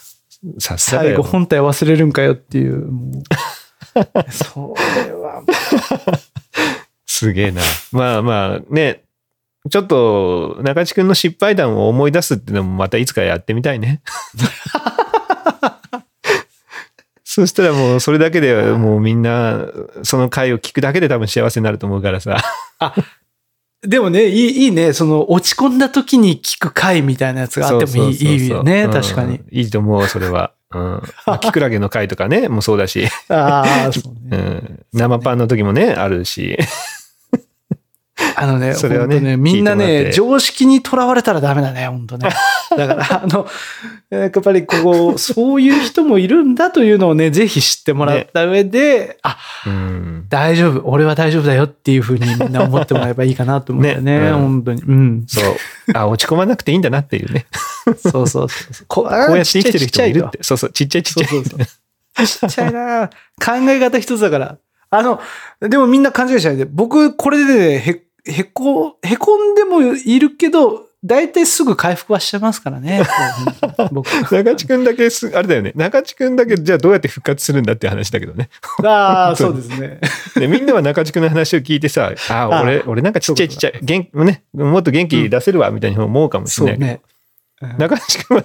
[0.60, 1.24] さすがだ最後よ。
[1.24, 2.86] 本体忘れるんかよっていう。
[2.86, 3.24] もう
[4.32, 4.76] そ
[5.08, 5.48] れはも
[7.06, 7.62] すげえな。
[7.92, 9.05] まあまあね、
[9.70, 14.02] ちょっと中地君の失敗談を思い出すっていうのもまたいつかやってみたいね。
[17.24, 19.66] そしたらもうそれだけでもうみんな
[20.04, 22.38] その回を聞くだけで多分幸せになると思うからさ。
[23.84, 24.94] うでもね、いいいいね。
[24.94, 28.84] その落ち込んだ時に聞く回みたいなやつがあってもいいそういいよね。
[28.84, 29.42] うん確かに。
[29.52, 30.54] いいと思う、それは。
[30.72, 31.02] うん。
[31.26, 34.38] まあキクラゲの回とかね、もうそうだし、ああ、そううね。
[34.38, 34.86] ん。
[34.94, 36.58] 生パンの時もね、あるし。
[38.38, 42.30] あのね、それはねね、みんなね、常識にとらわれたらダメだね、本当ね。
[42.78, 43.46] だから、あの、
[44.10, 50.26] やっぱりこう、そういう人もいるんだというのをね、ぜひ知ってもらった上で、あ、うん。
[50.30, 54.82] 大丈夫、俺は大丈夫だよっていうふうにみんな思ってもらえばいいかなと思うんだよね、ねうん本当に。
[54.82, 55.26] うん。
[55.28, 55.44] そう。
[55.94, 57.48] あ、落ち込まなくていいんだなっていうね。
[58.00, 58.86] そうそうそう。
[58.88, 60.40] こうこうやって生きてる人もいるって。
[60.42, 61.28] そうそう、ちっちゃいちっちゃい。
[61.28, 61.66] そうそうそ
[62.24, 62.28] う。
[62.28, 63.10] ちっちゃいな
[63.44, 64.58] 考え方一つだから。
[64.90, 65.20] あの、
[65.60, 66.66] でもみんな勘違いしないで。
[66.66, 73.04] 僕、これでね、へ、へこ、へこんでもいるけど、大体すぐ回復はしてますからね。
[73.92, 74.10] 僕。
[74.10, 75.72] 中地くんだけす、あれだよね。
[75.76, 78.50] 中地くんだけ、じゃあどうやって復活するんだって話だけどね。
[78.84, 80.00] ああ、そうですね。
[80.36, 87.02] でみんなは中地くんの話を聞いてさ、ああ、あ俺、俺なんかちっちゃいちっちゃい、元気、ね、もっと元気出せるわ、みたいに思うかもしれないうね。
[87.78, 88.44] 中地くんは、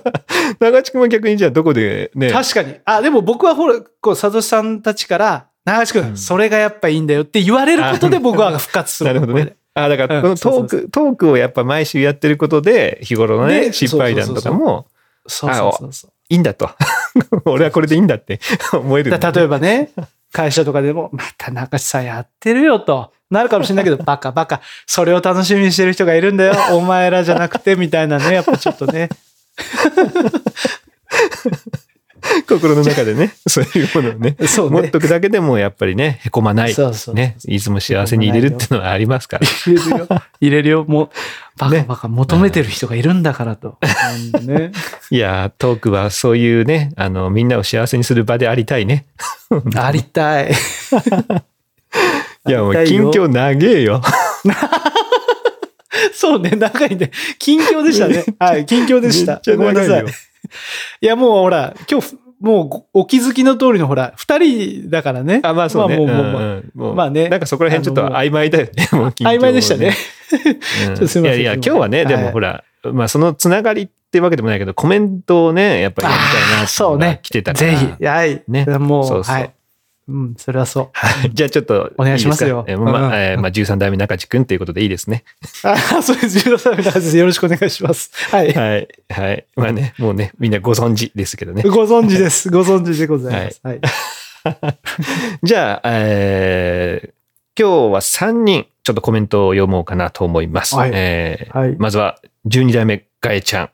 [0.61, 2.74] 中地くん は逆にじゃあどこでね、確かに。
[2.85, 9.09] あ、でも僕はほら、こう、佐藤さんたちから、長橋君、それがやっぱいいんだよって言われることで僕は復活する。
[9.12, 9.57] なるほどね。
[9.74, 14.86] ああ、だから、うんこのトーク、トークをやっぱ毎週やってることで、日頃のね、ね失敗談とかも、
[15.26, 16.12] そうそうそうそう。
[16.28, 16.70] いいんだと。
[17.44, 18.40] 俺はこれでいいんだって
[18.72, 19.90] 思えるんだだ例えばね、
[20.32, 23.12] 会社とかでも、また中地さんやってるよと。
[23.30, 26.54] なるかもしれないけど、 バカバカ、それを楽しみにしてる人がいるんだよ。
[26.72, 29.08] お前らじゃなくて、みたいなね、やっぱちょっとね。
[32.48, 36.74] 心の中でね、 そういうものをね、そうね持っとくだけでもやっぱりね、へこまない。
[36.74, 39.46] そうそうね、いつも幸せに入れるっていうのはありますから。
[39.46, 40.08] 入れるよ。
[40.40, 40.84] 入れるよ。
[40.86, 41.10] もう、
[41.58, 43.78] バカねバカ求めてる人がいるんだからと。
[44.34, 44.72] うんね、
[45.10, 49.06] いやー、トークはそういうね、あの、みんなを幸せにする場でありたいね。
[49.76, 50.52] ありたい。
[52.48, 54.00] いや、もう近況長えよ。
[56.12, 57.10] そうね、長いね。
[57.38, 58.24] 近況でしたね。
[58.38, 59.40] はい、近況でした。
[59.56, 60.30] ごめんなさい長
[61.01, 65.40] いや、もうほら、今日、もうごお気づきの通りのほら、二人だからね。
[65.44, 65.98] あ、まあそうね。
[65.98, 68.72] まあもう、もううんもうまあねなんかそこら辺ちょっと曖昧だよね。
[69.20, 69.88] 曖昧でしたね。
[69.88, 69.92] うん
[70.30, 76.18] ちょっとすいませんいやいや、今日はね、ではいもほら、まあそのつながりってわけでもないけど、コメントをね、やっぱりやり
[76.51, 77.70] たいなそうね来てたから。
[77.72, 78.42] ぜひ、はい。
[78.48, 79.51] ねもう、そうそうはい。
[80.11, 80.90] うん、それはそう。
[80.92, 85.24] はいじゃあちょっとお願いしますよえーまうんあ、えーまあ、13代目中地君ということでいいですね。
[85.62, 86.40] あ、そうです。
[86.40, 87.16] 重要さみたいです。
[87.16, 88.11] よろしくお願いします。
[88.30, 88.52] はい。
[88.52, 88.88] はい。
[89.08, 89.46] はい。
[89.56, 91.62] まあね、もうね、みんなご存知ですけどね。
[91.62, 92.50] ご存知です。
[92.50, 93.61] ご存知でございます。
[93.62, 93.80] はい。
[95.42, 97.20] じゃあ、えー
[97.58, 100.76] 今日は3人、ちょっとコメントを読もうかなと思います。
[100.76, 103.70] はいえーはいまずは、12代目ガエちゃん。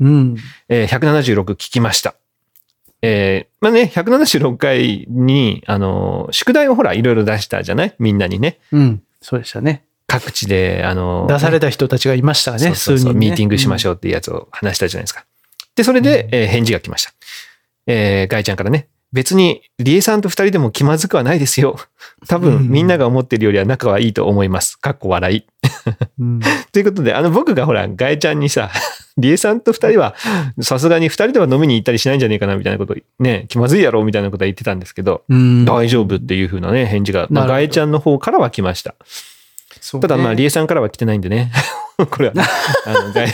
[0.00, 0.36] うん。
[0.68, 2.14] えー176聞きました。
[3.02, 7.94] えーまあね、176回に、あの、宿題をほら、いろいろ出したじゃない？
[7.98, 8.58] みんなにね。
[8.72, 9.02] うん。
[9.20, 9.84] そうでしたね。
[10.08, 13.18] 各地で、あの、出された人たちがいましたね、そうそうそう数人ね。
[13.28, 15.24] ミーティングしましょょうっていうやつを話したじゃないですか。
[15.74, 17.12] で、それで、えー返事が来ました。
[17.86, 21.76] えーガイちゃんからね、別に、リエさんと二人でも気まずくはないですよ。
[22.28, 24.76] 多分、うんみんなが思ってるよりは仲はいいと思います。
[24.78, 25.44] かっこ笑い。
[26.18, 26.40] うん。
[26.72, 28.70] ということで、あの、僕がほら、ガイちゃんにさ、
[29.18, 30.14] リエさんと二人は、
[30.60, 35.64] さすがに二人では飲みに行ったりしないんじゃねえかな、みたいなこと、ね、気まずいやろ、みたいなことは言ってたんですけど、うん。
[35.64, 38.90] 大丈夫っていう風なね、返事が、まあ、ガイちゃんの方からは来ました。
[39.94, 41.52] ねただまあ、リエさんからは来てないんでね。
[42.10, 42.34] これは、
[42.86, 43.32] あの、ガイ、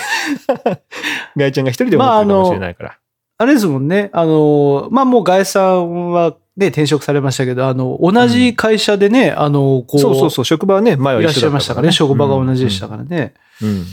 [1.37, 2.99] ガイちゃんが一人で思ってるかもしれないから。
[3.41, 4.11] あれですもんね。
[4.13, 11.93] あの、まあ、もうガエさんはね、転職されましたけど、あの、同じ会社でね、あの、こう、そうそうそう、職場はね、前はいらっ一緒だったしゃいましたからね。
[11.93, 13.35] 職場が同じでしたからね。
[13.63, 13.69] うん。
[13.69, 13.87] うん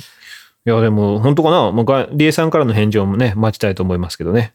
[0.68, 1.72] いや、でも、本当かな？
[1.72, 4.53] もうリエさんからの返事をね、待ちたいと思いますけどね。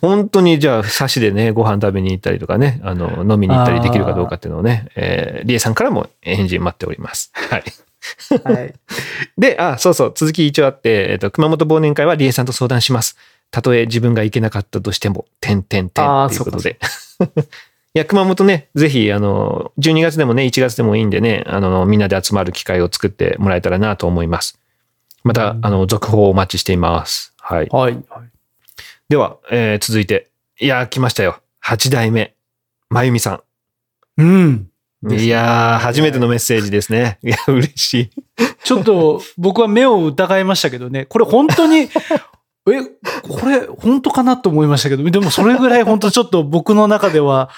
[0.00, 7.30] 本当に、じゃあ、差しでね、ご飯食べに行ったりとかね、あの、飲みに行ったりできるかどうかっていうのをね、えー、リエさんからも返事待っております。
[7.34, 7.64] はい。
[8.44, 8.74] はい。
[9.38, 13.16] で、あ、そうそう、続き一応あって、えっ、と、熊本忘年会はリエさんと相談します。
[13.52, 16.78] たとえ自分が行けなかったとしても、点点点あーということで。
[17.94, 24.60] いや、熊本ね、ぜひ、あの、12月でもね、1月でもいいんでね、あの、みんなで集まる機会を作ってもらえたらなと思います。
[25.24, 27.34] また、あの、続報をお待ちしています。
[27.38, 27.68] はい。
[27.70, 27.92] はい。
[27.92, 28.02] はい
[29.10, 30.28] では、えー続いて、
[30.60, 31.40] いやー、来ましたよ。
[31.64, 32.36] 8代目。
[32.90, 33.42] まゆみさ
[34.16, 34.46] うん。
[34.52, 34.70] ん。
[35.02, 37.18] ですねいやー、初めてのメッセージですね。
[37.24, 38.10] いや、嬉しい。
[38.62, 41.88] ちょっと僕は目を疑いましたけどね、これ本当に、え、
[43.22, 47.50] これ本当かなと思いましたけど、でもそれぐらい本当ちょっと僕の中では、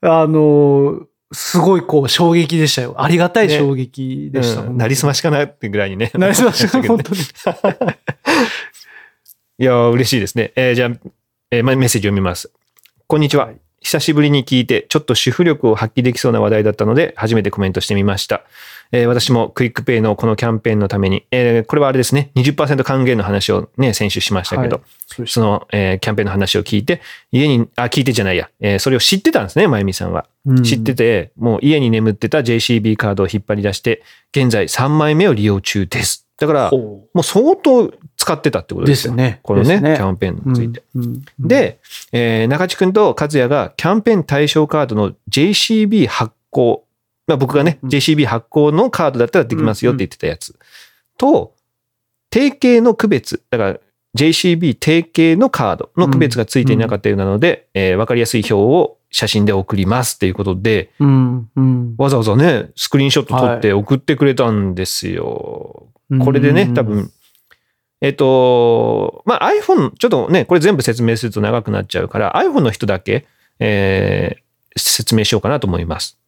[0.00, 1.02] あの、
[1.34, 2.94] すごいこう衝撃でしたよ。
[2.98, 4.62] ありがたい衝撃でした。
[4.62, 6.10] うんなりすましかなってぐらいにね。
[6.18, 7.20] なりすましかな、本当に。
[9.58, 10.52] いやー、嬉しいですね。
[10.56, 10.90] えーじゃあ、
[11.50, 12.50] えーまメッセージ読みます。
[13.06, 13.46] こんにちは。
[13.46, 18.42] はい久しぶりに聞いて、ちょっと主婦力を発揮できそうな話題だったので、初めてコメントしてみました。
[18.94, 24.82] えー私もクイックペイのこのキャンペーンのために、えーこれはあれですね、20%還元の話をね、先週しましたけど、は
[25.24, 27.00] いその、えーキャンペーンの話を聞いて、
[27.32, 30.26] 家に、あ、聞いてじゃないや、えーそれを知ってたんですね、まゆみさんは。
[30.56, 36.26] た知ってて、もう家に眠ってた JCB カードを引っ張り出して、現在3枚目を利用中です。
[36.36, 39.14] だから、もほう相当使ってたってこうとですよ。
[39.14, 39.40] ね。
[39.42, 40.82] このね、ですキャンペーンについて。
[40.94, 41.78] うんうんで、
[42.12, 46.84] えー中地君と和也がキャンペーン対象カードの JCB 発行、
[47.26, 47.88] まあ、僕がね、うん。
[47.88, 50.58] JCB 発行のカードだったらできますよって言ってたやつ、
[51.16, 51.54] と、
[52.30, 53.78] 定型の区別、だから
[54.16, 61.94] JCB 定型のカードの区別がついていなかったようなので、えーわかりやすい表を写真で送りますっていうことで、うんうん。
[61.98, 65.88] わざわざね、スクリーンショット撮って送ってくれたんですよ。
[66.10, 66.18] うん。
[66.20, 67.10] これでね、多分、
[68.00, 73.26] えっと、まあ iPhone、ちょっとね、これ全部説明すると長くなっちゃうから、iPhone の人だけ、
[73.58, 74.44] えー
[74.76, 76.18] 説明しようかなと思います。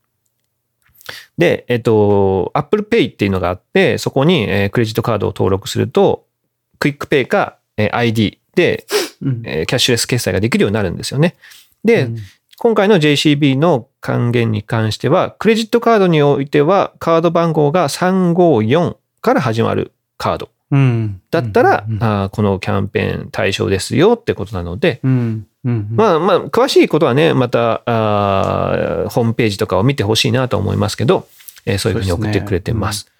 [1.38, 6.24] で、えっと、Apple Pay っていうのがあって、そこに、えークレジットカードを登録すると、
[6.78, 8.86] クイックペイか、えー ID で、
[9.22, 9.42] うん。
[9.44, 11.36] えーキャッシュレス決済ができるようになるんですよね。
[11.84, 12.16] で、うん。
[12.58, 20.48] 今回の JCB の還元に関しては、クレジットカードにおいては、カード番号が354から始まるカード。
[20.70, 21.20] うん。
[21.30, 22.02] だったら、うん。
[22.02, 31.26] あーこのキャンペーン対象ですよってことなので、うんうんまあまあ、詳しいことはね、また、あーホームページとかを見てほしいなと思いますけど、
[31.66, 33.10] えーそういうふうに送ってくれてます。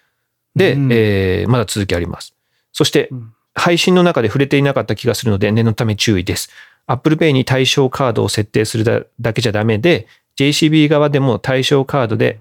[0.55, 2.33] でうんえーまだ続きあります。
[2.71, 6.51] そして、うん配信の中で触れていなかった気がするので念のため注意です。
[6.85, 10.05] Apple Pay に対象カードを設定するだけじゃダメで、
[10.39, 12.39] JCB 側でも対象カードで、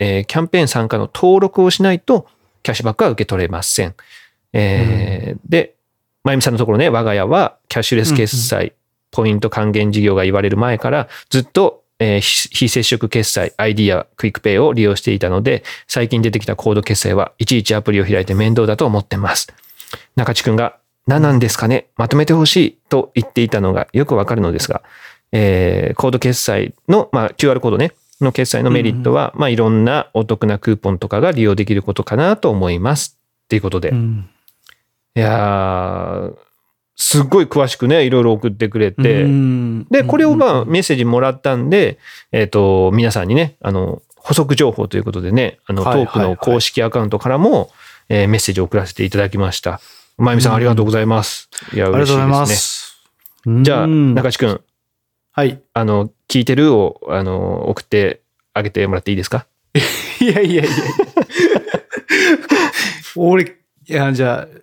[0.00, 2.26] えーキャンペーン参加の登録をしないと
[2.64, 3.94] キャッシュバックは受け取れません。
[4.52, 5.74] えーで、
[6.24, 8.72] まゆみさんのところね、我が家はキャッシュレス決済、
[9.10, 19.52] ポイント還元事業が言われる前からずっと、え非接触決済、ID やクイックペイを利用していたので、最近出てきたコード決済はいちいちアプリを開いて面倒だと思ってます。
[20.16, 24.82] 中地くんが何なんですかねまとめてほしいと言っていたのがよくわかるのですが、
[25.32, 33.18] えーコード決済の、まあ、QR コードね、の決済のメリットは、まあ、いろんなお得なクーポンとかが利用できることかなと思います。
[33.44, 33.90] っていうことで。
[33.90, 34.30] うん
[35.14, 36.36] やー、
[37.02, 41.98] すっごい詳しくね、いろいろ送ってくれて、うんで、これをまあうんメッセージもらったんで、
[42.30, 47.70] えっ、と、皆さんにね、あの、補足情報ということでね、あの、トはいークの公式アカウントからも、
[48.10, 49.80] えーメッセージを送らせていただきました。
[50.18, 51.48] まゆみさん、うんありがとうございます。
[51.72, 52.96] いや、嬉しいです
[53.44, 53.48] す。
[53.48, 53.62] ね。
[53.62, 54.60] じゃあ、うん中地くん、
[55.32, 55.58] はい。
[55.72, 58.20] あの、聞いてるを、あの、送って
[58.52, 59.46] あげてもらっていいですか？
[60.20, 60.72] いやいやいやいや。
[63.16, 63.48] 俺、い
[63.86, 64.60] や、じゃあ、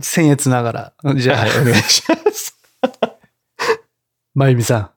[0.00, 0.72] 僭越なが
[1.04, 1.14] ら。
[1.14, 2.58] じゃあ、はい、お願いします。
[4.34, 4.90] まゆみさん、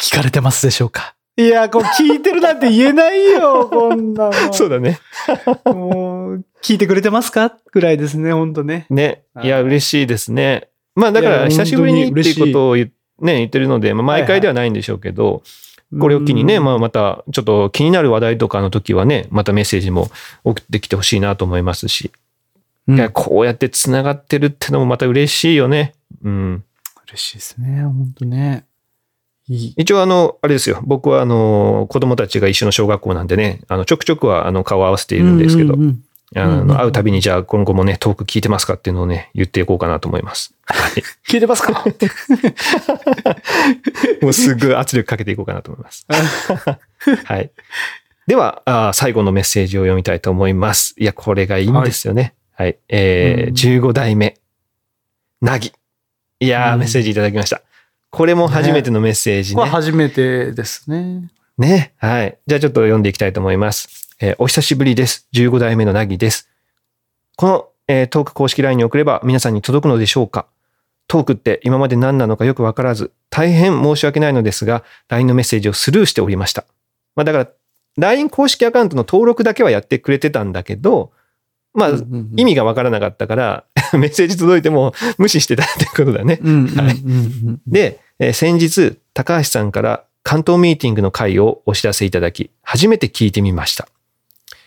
[0.00, 1.14] 聞かれてますでしょうか？
[1.38, 4.52] いや、こう聞いてるなんて言えないよ、 こんなの。
[4.52, 4.98] そうだね。
[5.64, 7.56] もう、聞いてくれてますか？
[7.72, 8.86] ぐらいですね、ほんとね。
[8.90, 9.22] ね。
[9.34, 10.68] はいいや、嬉しいですね。
[10.94, 15.42] まあ、だから、久しぶりにっていうことを言,、ね、言ってるので、まあ、毎回ではないんでしょうけど、
[15.98, 20.10] これを機にね、うんまあ、また、ちょっと気になる話題とかの時はね、またメッセージも
[20.44, 22.10] 送ってきてほしいなと思いますし、
[22.88, 25.94] うんいや、こうやって繋がってるってのもまた嬉しいよね。
[26.24, 26.64] うん。
[27.08, 28.64] 嬉しいですね、ほんとね。
[29.48, 30.80] 一応、あの、あれですよ。
[30.84, 36.04] 僕は、あの、子供たちが一緒の小学校なんでね、あの、ちょくちょくは、あの、顔を合わせているんですけど、うんうんうん
[36.34, 40.54] あうんうんの、会うたびに、じゃあ、今後もね、トーク聞いてますかっていうのをね、言っていこうかなと思います。
[40.64, 41.02] はい。
[41.28, 41.84] 聞いてますか？
[44.22, 46.06] もうすぐ圧力かけていこうかなと思います。
[47.24, 47.50] はい。
[48.26, 50.94] では、あー最後のメッセージを読みたいと思います。
[50.98, 52.22] いや、これがいいんですよね。
[52.22, 52.34] はい。
[52.88, 54.38] えーうん15代目、
[55.40, 55.72] なぎ。
[56.40, 57.62] いやー、うんメッセージいただきました。
[58.10, 59.60] これも初めてのメッセージね。
[59.60, 61.30] これ初めてですね。
[61.58, 61.94] ね。
[61.98, 62.38] はい。
[62.46, 64.08] じゃあちょっと読んでいきたいと思います。
[64.20, 65.26] えーお久しぶりです。
[65.32, 66.48] 15代目のなぎです。
[67.36, 70.46] この、えートーク公式 LINE に送れば皆さんに届くのでしょうか
[71.08, 76.64] トークって今まで何なのかよくわからず、大変申し訳ないのですが、LINE のメッセージをスルーしておりました。
[77.16, 77.48] まあだから、
[77.98, 81.12] LINE 公式アカウントの登録だけはやってくれてたんだけど、
[81.74, 81.90] まあ、
[82.36, 83.64] 意味がわからなかったから、
[83.94, 86.38] メッセージ届いても無視してたってことだね。
[87.66, 93.88] で、えー先日、高橋さんから関東ミーティングの回をお知らせいただき、初めて聞いてみました。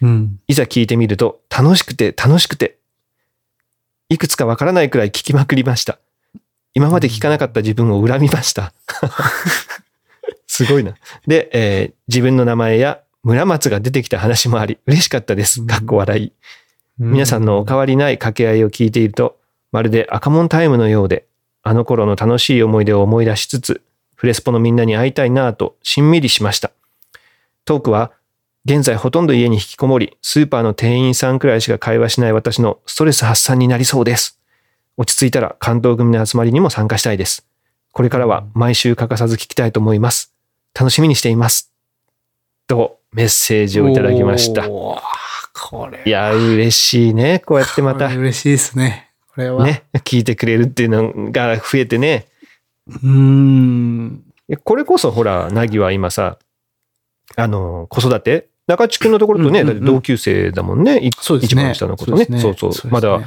[0.01, 0.39] うん。
[0.47, 2.77] いざ聞いてみると、楽しくて楽しくて、
[4.09, 5.99] いくつかわからないくらい聞きまくりました。
[6.73, 8.73] 今まで聞かなかった自分を恨みました。
[10.47, 10.95] すごいな。
[11.27, 15.61] で、えー自分の名前や村松が出てきた話もあり、嬉しかったです。
[15.61, 16.31] うんかっこ笑い。
[16.97, 19.37] 皆さんのお変わりない掛け合いを聞いていると、
[19.71, 21.25] まるで赤門タイムのようで、
[21.63, 23.81] あの頃の楽しい思い出を思い出しつつ、
[24.15, 26.71] フレスポのみんなに会いたいなぁと、しんみりしました。
[27.65, 28.11] トークは、
[28.65, 34.39] 現在ほとんど家に引きこもり、スーパーの店員さんくらいしか会話しない私のストレス発散になりそうです。
[34.97, 37.45] 落ち着いたら関東組の集まりにも参加したいです。
[37.91, 40.33] これからは毎週欠かさず聞きたいと思います。
[40.73, 41.73] 楽しみにしています。
[42.67, 44.63] と、メッセージをいただきました。
[45.57, 46.03] これ。
[46.05, 47.41] いや、嬉しいね。
[47.45, 49.09] こうやってまた嬉しいですね。
[49.33, 49.65] これは。
[49.65, 52.27] ね、聞いてくれるっていうのが増えてね。
[52.87, 54.23] うーん。
[54.63, 56.37] これこそほら、なぎは今さ、
[57.35, 58.49] あの、子育て？
[58.67, 60.97] 中地君のところとね、うんうんうん同級生だもんね。
[60.97, 61.61] いそうですね。
[61.61, 62.25] 一番下の子とね。
[62.39, 63.19] そうそうねまだ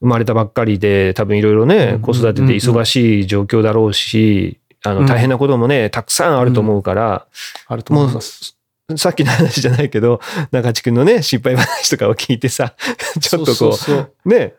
[0.00, 7.26] 生まれたばっかりで、多分いろいろね、うん子育てで忙しい状況だろうし、あの、うん大変なこともね、たくさんあると思うから、
[7.66, 8.56] あると思います。
[8.96, 10.20] さっきの話じゃないけど、
[10.50, 12.74] 中地君のね、失敗話とかを聞いてさ、
[13.18, 13.78] ちょっとこ
[14.24, 14.54] う、ね、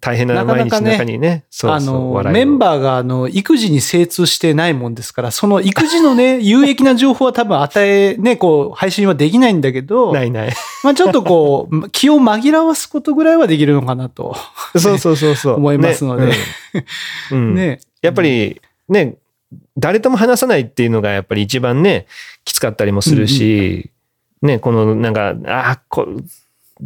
[0.00, 10.52] 大変な毎日の中にね、あの、メンバーが、あの、育児に精通してないもんですから、その育児のね、 有益な情報は多分与え、ね、こう、配信はできないんだけど、ないない。
[10.84, 14.36] まあちょっとこう、 気を紛らわすことぐらいはできるのかなと。
[14.76, 15.54] そうそうそうそう。
[15.54, 16.32] 思いますので
[17.30, 17.80] ね。
[18.02, 19.16] やっぱりね、
[19.76, 22.06] 誰とも話さないっていうのがやっぱり一番ね、
[22.44, 23.90] きつかったりもするし、
[24.42, 26.06] ね、このなんか、ああ、こ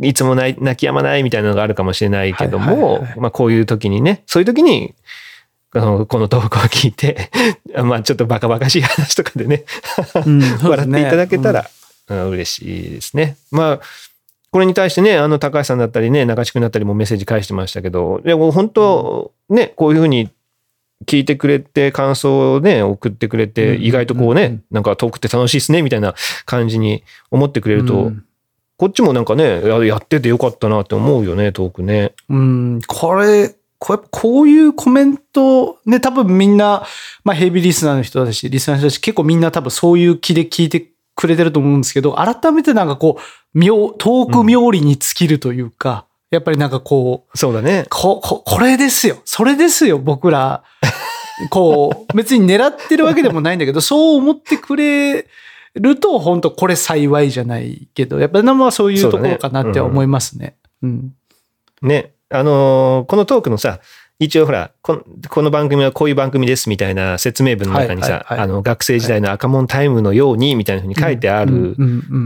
[0.00, 4.94] いつも泣い泣き止まないみたいなのがあるかもしれないけどもまあこういう時にね、そういう時に、
[5.72, 7.30] あのこのトークを聞いて、
[7.82, 9.64] まあちょっとバカバカしい話とかでね、
[10.26, 11.68] うん 笑っていただけたら、
[12.08, 12.28] うん。
[12.30, 13.36] 嬉しいですね。
[13.50, 13.80] まあ、
[14.50, 20.30] これに対してね、あの、高橋さんだったりね、中地君だったりもメッセージ返してましたけど、でも本当、ね、こういうふうに
[21.04, 26.14] 聞いてくれて、感想をね、送ってくれて、うん意外とこうねうん、なんかトークって楽しいですね、みたいな
[26.46, 28.24] 感じに思ってくれると、うん。
[28.78, 32.12] こっちもなんかね、ややっててよかったなって思うよね、トークね。
[32.28, 36.86] うん、これ、こうこういうコメント、ね、多分みんな、
[37.24, 47.86] まあヘビーリスナーの人だし、リスナーの人だし、結構みんな多分そういう気で聞いてくれてると思うんですけど、改めてなんかこう、妙、トーク妙利に尽きるというか、やっぱりなんかこう、そうだね。
[47.88, 49.18] こ、こ、これですよ。
[49.24, 50.62] それですよ、僕ら。
[51.50, 55.26] こう、別に狙ってるわけでもないんだけど、そう思ってくれ
[55.74, 60.56] ると、本当これ幸いじゃないけど、やっぱりまあそういうところかなって思いますね。
[60.82, 61.12] うん。
[61.82, 63.80] ね、あのーこのトークのさ、
[64.18, 71.76] 一応ほらこの、この番組はこういう番組ですみたいな説明文の中にさ、あの、学生時代の赤門タイムのようにみたいなふうに書いてある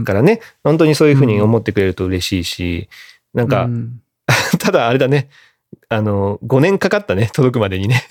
[0.05, 2.89] からね、本当にそういうふうに思ってくれると嬉しいし、
[3.33, 4.01] なんかう、ん
[4.59, 5.29] ただあれだね、
[5.89, 8.03] あの、5年かかったね、届くまでにね。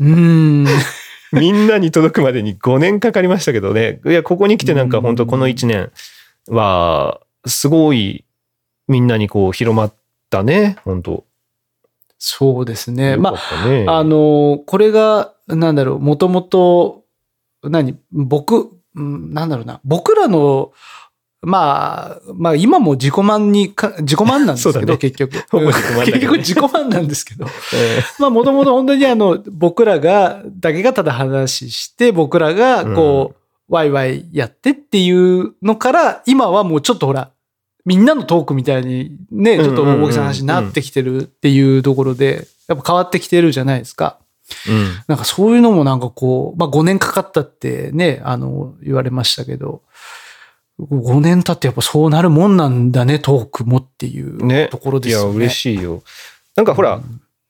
[0.00, 0.66] うん。
[1.32, 4.00] みんなに届くまでに5年かかりましたけどね。
[4.06, 5.90] いや、ここに来てなんか本当この1年
[6.48, 8.24] は、すごい
[8.88, 9.94] みんなにこう広まっ
[10.30, 11.24] たね、本当
[12.18, 13.12] そうですね。
[13.12, 13.34] よま
[13.86, 13.98] あ。
[13.98, 17.04] あの、これが、なんだろう、もともと、
[17.62, 20.72] 何、僕、うんなんだろうな、僕らの、
[21.44, 24.98] まあ、まあ今も自己満にか、自己満なんですけど、ね。
[24.98, 25.32] 結局。
[26.04, 27.46] 結局自己満なんですけど。
[27.74, 37.30] えまあもともと本当にあの、僕らが、だけがただ話して、僕らがこう、ワイワイやってっていうのから、今はもうちょっとほら、
[37.84, 44.18] みんなのトークみたいにね、ちょっと大木さんの話になってきてるっていうところで、やっぱ変わってきてるじゃないですか。
[44.66, 44.86] ーうん。
[45.06, 49.82] なんかそういうのもなんかこう、まあ5年かかったってね、あの、言われましたけど、
[50.80, 54.68] 5年経ってやっぱそうなるもんなんだね、トークもっていうね。
[54.70, 55.36] ところでいや、すよね。
[55.36, 56.02] 嬉しいよ。
[56.56, 57.00] なんかほら、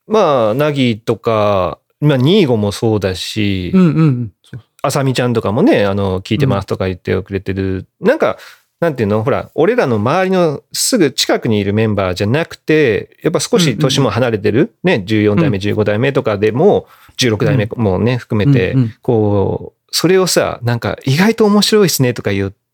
[0.07, 4.33] まあ、ナギとか、まあ、ニーゴもそうだし、うんうん。
[4.43, 7.87] そうあさみちゃんとかもね、あの、聞いてますとか言ってくれてる。
[7.99, 8.37] なんか、
[8.79, 9.23] なんていうの？
[9.23, 15.63] ほら、俺らの周りのすぐ近くにいるメンバーじゃなくて、やっぱ少し年も離れてる、ね、14代目、うん。
[15.63, 16.85] 15代目とかでも、
[17.17, 18.93] 16代目もね、含めて、うんうん。
[19.01, 22.64] こう、それをさ、なんか意外と面白いっすねとか言って、うんう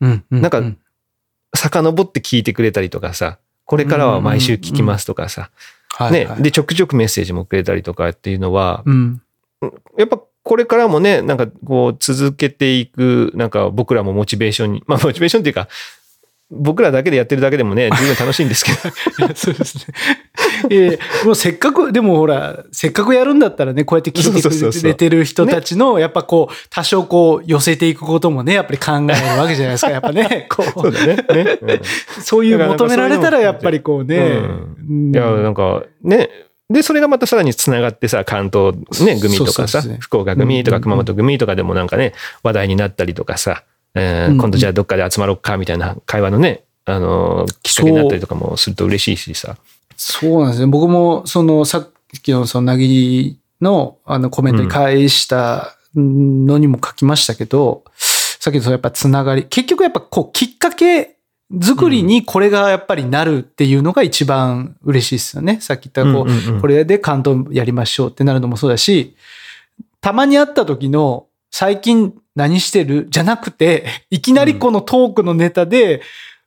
[0.00, 0.62] なんか
[1.54, 5.50] 遡って聞いてくれたりとかさ、これからは毎週聞きますとかさ、
[6.10, 9.22] ねで、ちょくちょくメッセージもくれたりとかっていうのは、うん。
[9.96, 15.68] やっぱこれからもね、なんかこう続けていく、なんか僕らもモチベーションに、まあモチベーションっていうか、
[16.54, 19.34] 僕らだけでやってるだけでもね、 十分楽しいんですけど。
[19.34, 19.84] そうですね。
[20.70, 30.46] ええもうせっかく、でもほら、せっかくやるんだったらね、こうやって聞いてくれてる人たちの、やっぱこう、多少こう、寄せていくこともね、やっぱり考えるわけじゃないですか、 やっぱね。
[30.50, 31.16] こう、そうだね。
[31.16, 31.58] ね。
[31.62, 31.80] う ん
[32.22, 34.18] そういう求められたら、やっぱりこうね。
[34.18, 36.28] うんいや、なんかね、
[36.70, 38.74] で、それがまたさらに繋がってさ、関東
[39.04, 43.64] ね、組とかさ、そうそうですね福岡組とか熊本組とかでもなんかね、話題になったりとかさ、
[43.94, 49.56] えーうんうん今度じゃあどっかで集まろうかみたいな会話のね、あのー、きっかけになったりとかもすると嬉しいしさ。
[49.96, 50.66] そうなんですね。
[50.66, 51.90] 僕も、その、さっ
[52.22, 61.16] きの、その、なぎりの、あの、コメントに返したのにも書きましたけど、さっきの、そのやっぱつながり、結局やっぱ、こう、きっかけ
[61.60, 65.60] 作りにこれがやっぱりなるっていうのが一番嬉しいですよね。
[65.60, 69.14] さっき言った、こう、うんうんうんこれで関東やりましょうってなるのもそうだし、
[70.00, 73.06] たまに会った時の、最近何してる？
[73.10, 76.02] じゃなくて、 いきなりこのトークのネタで、うん。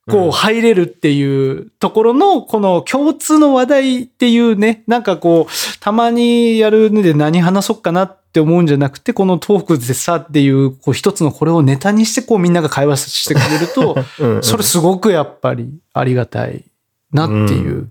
[0.08, 14.44] こう入れるっていうところの、この共通の話題っていうね、なんかこう、たまにやるので何話そうかなって思うんじゃなくて、このトークでさっていう、こう一つのこれをネタにしてこうみんなが会話してくれると、 うんうん。
[14.44, 16.66] それすごくやっぱりありがたい
[17.12, 17.90] なっていう、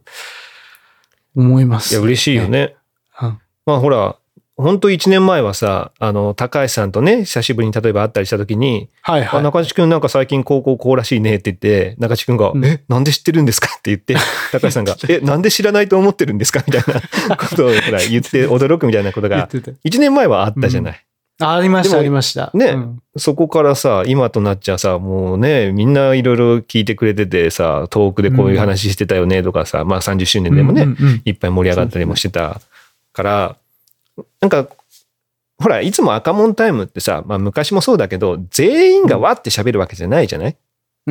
[1.35, 1.91] 思います。
[1.91, 2.77] いや、嬉しいよね。
[3.21, 3.41] うん。
[3.67, 4.15] まあほら、
[4.57, 9.41] 本当一年前はさ、あの、高橋さんとね、久しぶりに例えば会ったりした時に、はいはい。
[9.41, 12.65] あ中地君なんか最近高校こうらしいねって言って、中地君が、うん。
[12.65, 13.67] え、なんで知ってるんですか？
[13.77, 14.15] って言って、
[14.53, 16.63] 高橋さんが、 え、なんで知らないと思ってるんですか？
[16.67, 16.83] みたい
[17.29, 19.77] な ことをほら言って驚くみたいなことが、言ってた。
[19.89, 21.05] 1年前はあったじゃない。
[21.41, 22.53] あありました、ありました。
[22.55, 22.99] ねうん。
[23.17, 31.23] そこからさ、今となっちゃさ、もうね、みんないろいろ聞いてくれててさ、遠くでこういう話してたよねとかさ、まあ30周年でもね、うんうんうん。
[31.25, 32.61] いっぱい盛り上がったりもしてた
[33.13, 33.57] から、
[34.41, 34.69] なんか、
[35.59, 40.57] ほら、いつも赤モンタイムってさ、まあ昔もそうだけど、全員がわって喋るわけじゃないじゃない、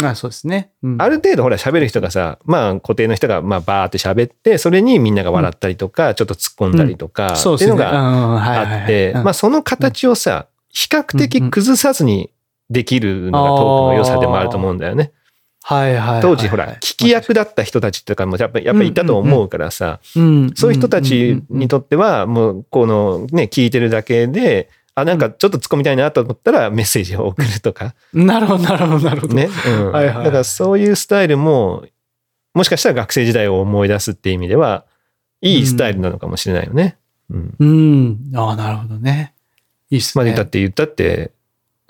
[0.02, 0.72] あそうですね。
[0.82, 1.02] うん。
[1.02, 7.34] ある程度ほら喋る人がさ、まあ固定の人がまあバーって喋って、それにみんなが笑ったりとか、ちょっと突っ込んだりとか。
[7.34, 7.92] っていうのが
[8.60, 9.24] あって、うん。
[9.24, 12.32] まあその形をさ、比較的崩さずに
[12.70, 15.12] できるのがトークの良さでもあると思うんだよね。
[15.66, 16.22] はいはいはいはい。
[16.22, 29.36] 当時ほら、聞き役だった人たちとかもやっぱやっぱりいたと思うからさ、うんそういう人たちにとっては、もうこのね、聞いてるだけで、あ、なんかちょっと突っ込みたいなと思ったらメッセージを送るとか、 なるほど、なるほど、なるほど。
[29.36, 29.50] ね？
[29.68, 31.86] うんはいはいだからそういうスタイルも、
[32.54, 34.86] もしかしたら学生時代を思い出すっていう意味では、
[35.42, 36.98] いいスタイルなのかもしれないよね。
[37.30, 37.56] うん。
[37.60, 38.32] うん。
[38.36, 39.34] ああ、なるほどね。
[39.90, 40.26] いいっすね。
[40.26, 41.32] まあ、だって言ったって、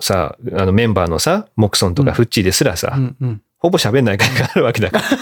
[0.00, 3.42] さ、あのメンバーのさ、モクソンとかフッチーですらさ、うんうん。
[3.64, 5.04] ほぼ喋んない回があるわけだから、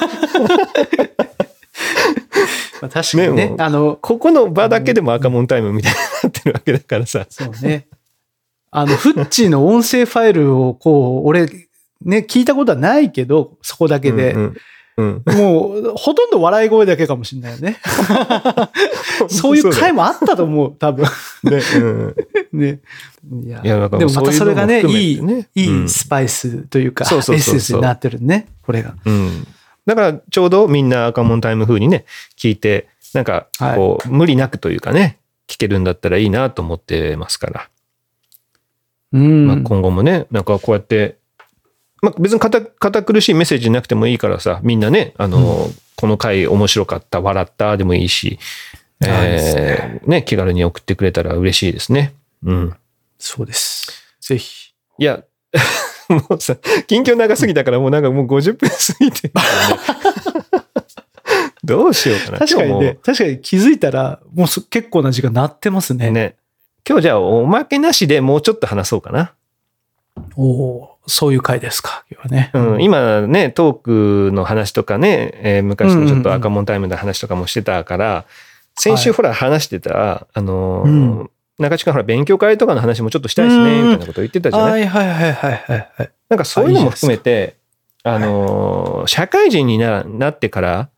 [2.83, 7.25] まあ、確かにねねあの、ここの場だけでも赤モンタイムみたいになってるわけだからさ。
[7.31, 7.87] そうね。
[8.73, 11.47] あの、フッチーの音声ファイルをこう、俺、
[12.05, 14.33] ね、聞いたことはないけど、そこだけで。
[14.33, 14.57] うんうん。
[14.97, 17.79] もう、ほとんど笑い声だけかもしれないよね。
[19.29, 21.07] そういう回もあったと思う、多分。
[21.45, 21.63] うんね。
[21.77, 22.15] うん
[22.53, 22.81] ね。
[23.45, 28.95] いやいやでもまたそれがね、いういいいうんいスパイスというか、エッセンスになってるね、これが。
[29.05, 29.47] うん。
[29.87, 32.05] だからちょうどみんな赤モンタイム風にね、
[32.37, 35.19] 聞いて、なんかこう、無理なくというかね、
[35.49, 37.69] 聞けるんだったらいいなと思ってますから。
[39.13, 39.47] うん。
[39.47, 41.19] まあ、今後もね、なんかこうやって、
[42.03, 48.41] まあ、別に堅堅苦しいメッセージなくてもいいからさ、みんなね、あの、この回面白かった、笑ったでもいいし、
[49.01, 52.15] あいえーね、気軽に送ってくれたら嬉しいですね。
[52.43, 52.77] うん。
[53.19, 53.87] そうです。
[54.21, 54.73] ぜひ。
[54.99, 55.23] いや、
[56.09, 56.57] もうさ、
[56.89, 59.35] 近況長すぎたからもうなんかもう50分過ぎてね
[61.63, 62.39] どうしようかな。
[62.39, 66.09] 確かにね確かに気づいたら、もうそ結構な時間なってますね。
[66.09, 66.35] もね。
[66.87, 69.35] 今日じゃあおまけなしでもうちょっと話そうかな。
[70.35, 72.51] おおーそういう回ですか、今日はね。
[72.55, 78.25] うん、今ね、トークの話とかね、えー昔のちょっと赤モンタイムの話とかもしてたから、
[78.77, 81.31] 先週はいほら話してた、あのーうん。
[81.59, 83.91] 中地君ほら勉強会とかの話もちょっとしたいですね、うん。
[83.91, 86.11] みたいなこと言ってたじゃない、はいはいはいはいはいはい。
[86.29, 87.57] なんかそういうのも含めて、
[88.05, 90.89] あいのー社会人にななってから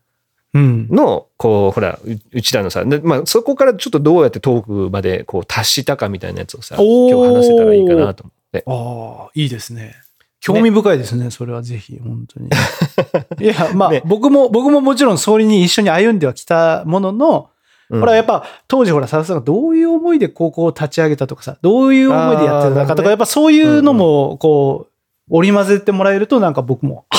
[0.53, 0.87] うん。
[0.89, 8.31] の、こう、ほら、ううちらのさ、でまあそこからちょっとどうやってトークまでこう達したかみたいなやつをさ、今日話せたらいいかなと思。
[8.65, 9.95] ああ、いいですね。
[10.39, 12.49] 興味深いですね、それはぜひ、本当に。
[13.41, 17.49] いや、まあ、ね僕も、僕ももちろんそれに一緒に歩んではきたものの、
[17.89, 24.91] うんほら、やっぱ、当時ほら、佐々さんがどういう思いで高校を立ち上げたとかさ、どういう思いでやってたかとか、やっぱそういうのも、こう、
[25.29, 27.17] 織り交ぜてもらえると、なんか僕も、あ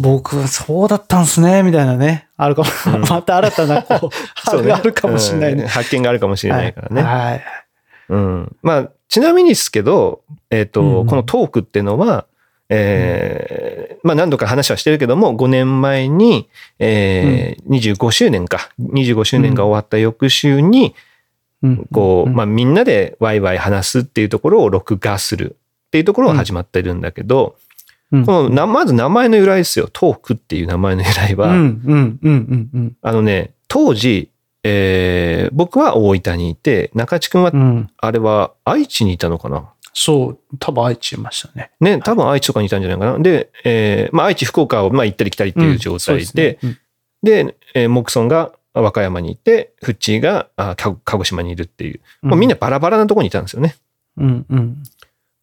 [0.00, 4.10] 僕、そうだったんすね、みたいなね、あるかも、うん また新たな、こう、
[4.72, 5.66] あるかもしれないうんね。
[5.66, 7.02] 発見があるかもしれないからね。
[7.02, 7.14] はい。
[7.14, 7.42] はい
[8.08, 8.56] うん。
[8.62, 11.06] まあ、ちなみにですけど、えっ、と、うんうん。
[11.06, 12.24] このトークっていうのは、
[12.70, 16.48] えーまあ何度か話はしてるけども、5年前に、
[16.78, 20.94] えー25周年か、25周年が終わった翌週に、
[21.62, 21.86] うん。
[21.92, 22.34] こう、ん。
[22.34, 25.56] まあみんなでワイワイ話すっていうところを録画する
[25.88, 27.56] っていうところが始まってるんだけど、
[28.12, 28.24] うん。
[28.24, 29.90] このな、まず名前の由来ですよ。
[29.92, 31.52] トークっていう名前の由来は。
[33.02, 34.30] あのね、当時、
[34.64, 37.90] えー僕は大分にいて、中地君は、うん。
[37.96, 39.70] あれは愛知にいたのかな？
[39.92, 41.70] そう、多分愛知いましたね。
[41.80, 43.18] ね、多分愛知とかにいたんじゃないかな。
[43.18, 46.78] で、えーまあ愛知、福岡をまあ行ったり来たりっていう状態で、うん、
[47.22, 53.74] で、えーモクソンが和歌山にいて、フッチーがあか鹿児島にいるっていう、うんもうみんなバラバラなところにいたんですよね。
[54.16, 54.82] うん、うん。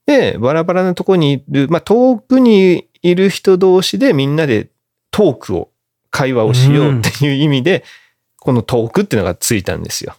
[0.06, 4.70] で、バラバラなところにいる、まあ遠くにいる人同士でみんなで
[5.12, 5.70] トークを、
[6.10, 7.84] 会話をしようっていう意味で、
[8.40, 10.16] このトークっていうのがついたんですよ。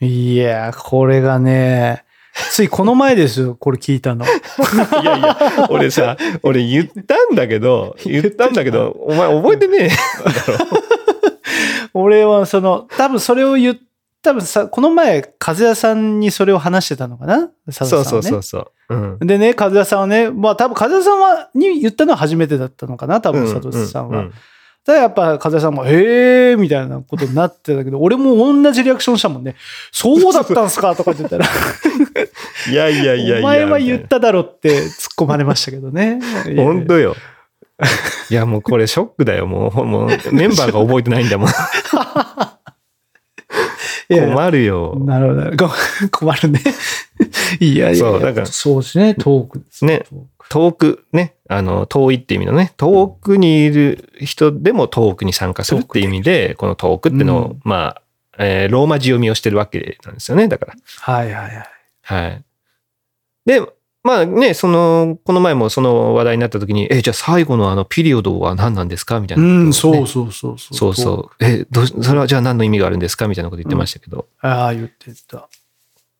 [0.00, 2.04] いや、これがね、
[2.50, 4.24] ついこの前ですよ、これ聞いたの。
[4.26, 4.28] い
[5.04, 5.36] やいや、
[5.70, 9.94] 俺さ、俺言ったんだけど、言ったんだけど、お前覚えてねえだ
[10.58, 10.66] ろ。
[11.94, 13.76] 俺はその、多分それを言っ
[14.26, 17.48] 多分さ、この前、和也さんにそれを話してたのかな？
[17.66, 18.94] 佐そうそうそうそう。
[18.94, 19.18] うん。
[19.20, 23.20] でね、和也さんはね、まあ多分和也さんは、に言ったのは初めてだったのかな？
[23.20, 24.22] 多分佐藤さんは。
[24.22, 24.32] うう
[24.86, 29.56] ただやっぱ和也さんも、へーみたいなことになってたけど、俺も同じリアクションしたもんね。
[29.90, 31.46] そうだったんすかとかって言ったら、
[32.70, 33.38] いやいやいやいや。
[33.40, 36.20] お前は言っみただろって突っ込まれましたけどね。
[36.56, 37.16] 本当よ。
[38.30, 39.48] いやもうこれショックだよ。
[39.48, 41.48] もう、もうメンバーが覚えてないんだもん。
[44.08, 44.96] 困るよ。
[45.04, 45.66] なるほどなるほど。
[45.66, 45.74] ご
[46.10, 46.60] 困るね。
[47.58, 50.04] いやいやいやそうだからそうですね、トークですね
[50.48, 58.02] 遠く、ね、あの、遠いって意味のね、遠くにいる人でも遠くに参加するって意味で、この遠くってのを、うんまあ、
[58.38, 60.74] えーローマ字読みをしてるわけなんですよね、だから。
[61.00, 61.66] はいはいはい。
[62.02, 62.44] はい。
[63.44, 63.60] で、
[64.06, 70.76] まあね、その、この前もその話題になった時に、え、じゃあ最後のあのピリオドは何なんですかみたいうな、ん、そうそうそうそう。
[70.76, 71.44] そうそう。
[71.44, 75.48] え、どうそれはじゃあ何の意味があるんですかみたいなこと言ってましたけど、ああ、言ってた。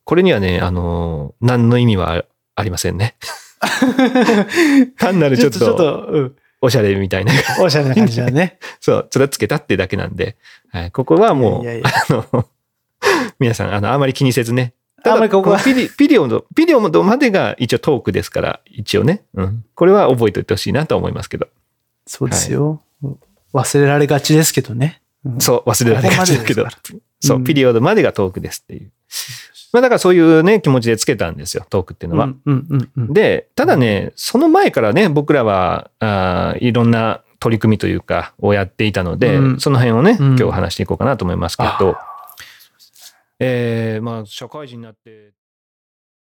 [0.03, 2.25] これにはね、あの、何の意味は
[2.57, 3.15] ありませんね。
[4.99, 6.37] 単なるちょっちょっと、ちょっとと、うん。
[6.63, 7.33] おしゃれみたいな。
[7.61, 8.59] おしゃれな感じだね。
[8.81, 10.37] そう、それをつけたってだけなんで、
[10.71, 12.49] はい、ここはもう、いやいやいあの、
[13.39, 14.75] 皆さん、あの、あまり気にせずね。
[15.05, 19.23] ただ、ここはピリピリオド、ピリオドまでが一応トークですから、一応ね。
[19.35, 19.65] うん。
[19.75, 21.49] これは覚えておいてほしいなと思いますけど。
[22.07, 22.83] そうですよ。
[23.53, 25.03] 忘れられがちですけどね。
[25.25, 26.99] うんそう、忘れられがちだけどここ。
[27.21, 28.93] そうう、んピリオドまでがトークですっていう。
[29.73, 32.27] まあだからそういうね、気持ちでつけたんですよ、トークっていうのは。
[32.27, 33.13] うんうんうんうん。
[33.13, 41.97] で、ただね、その前からね、僕らは、あーいろんな取り組みというか、をやっていたので、うんその辺をね、うん今日話していこうかなと思いますけあど、
[43.39, 45.33] えーまあ、社会人になって、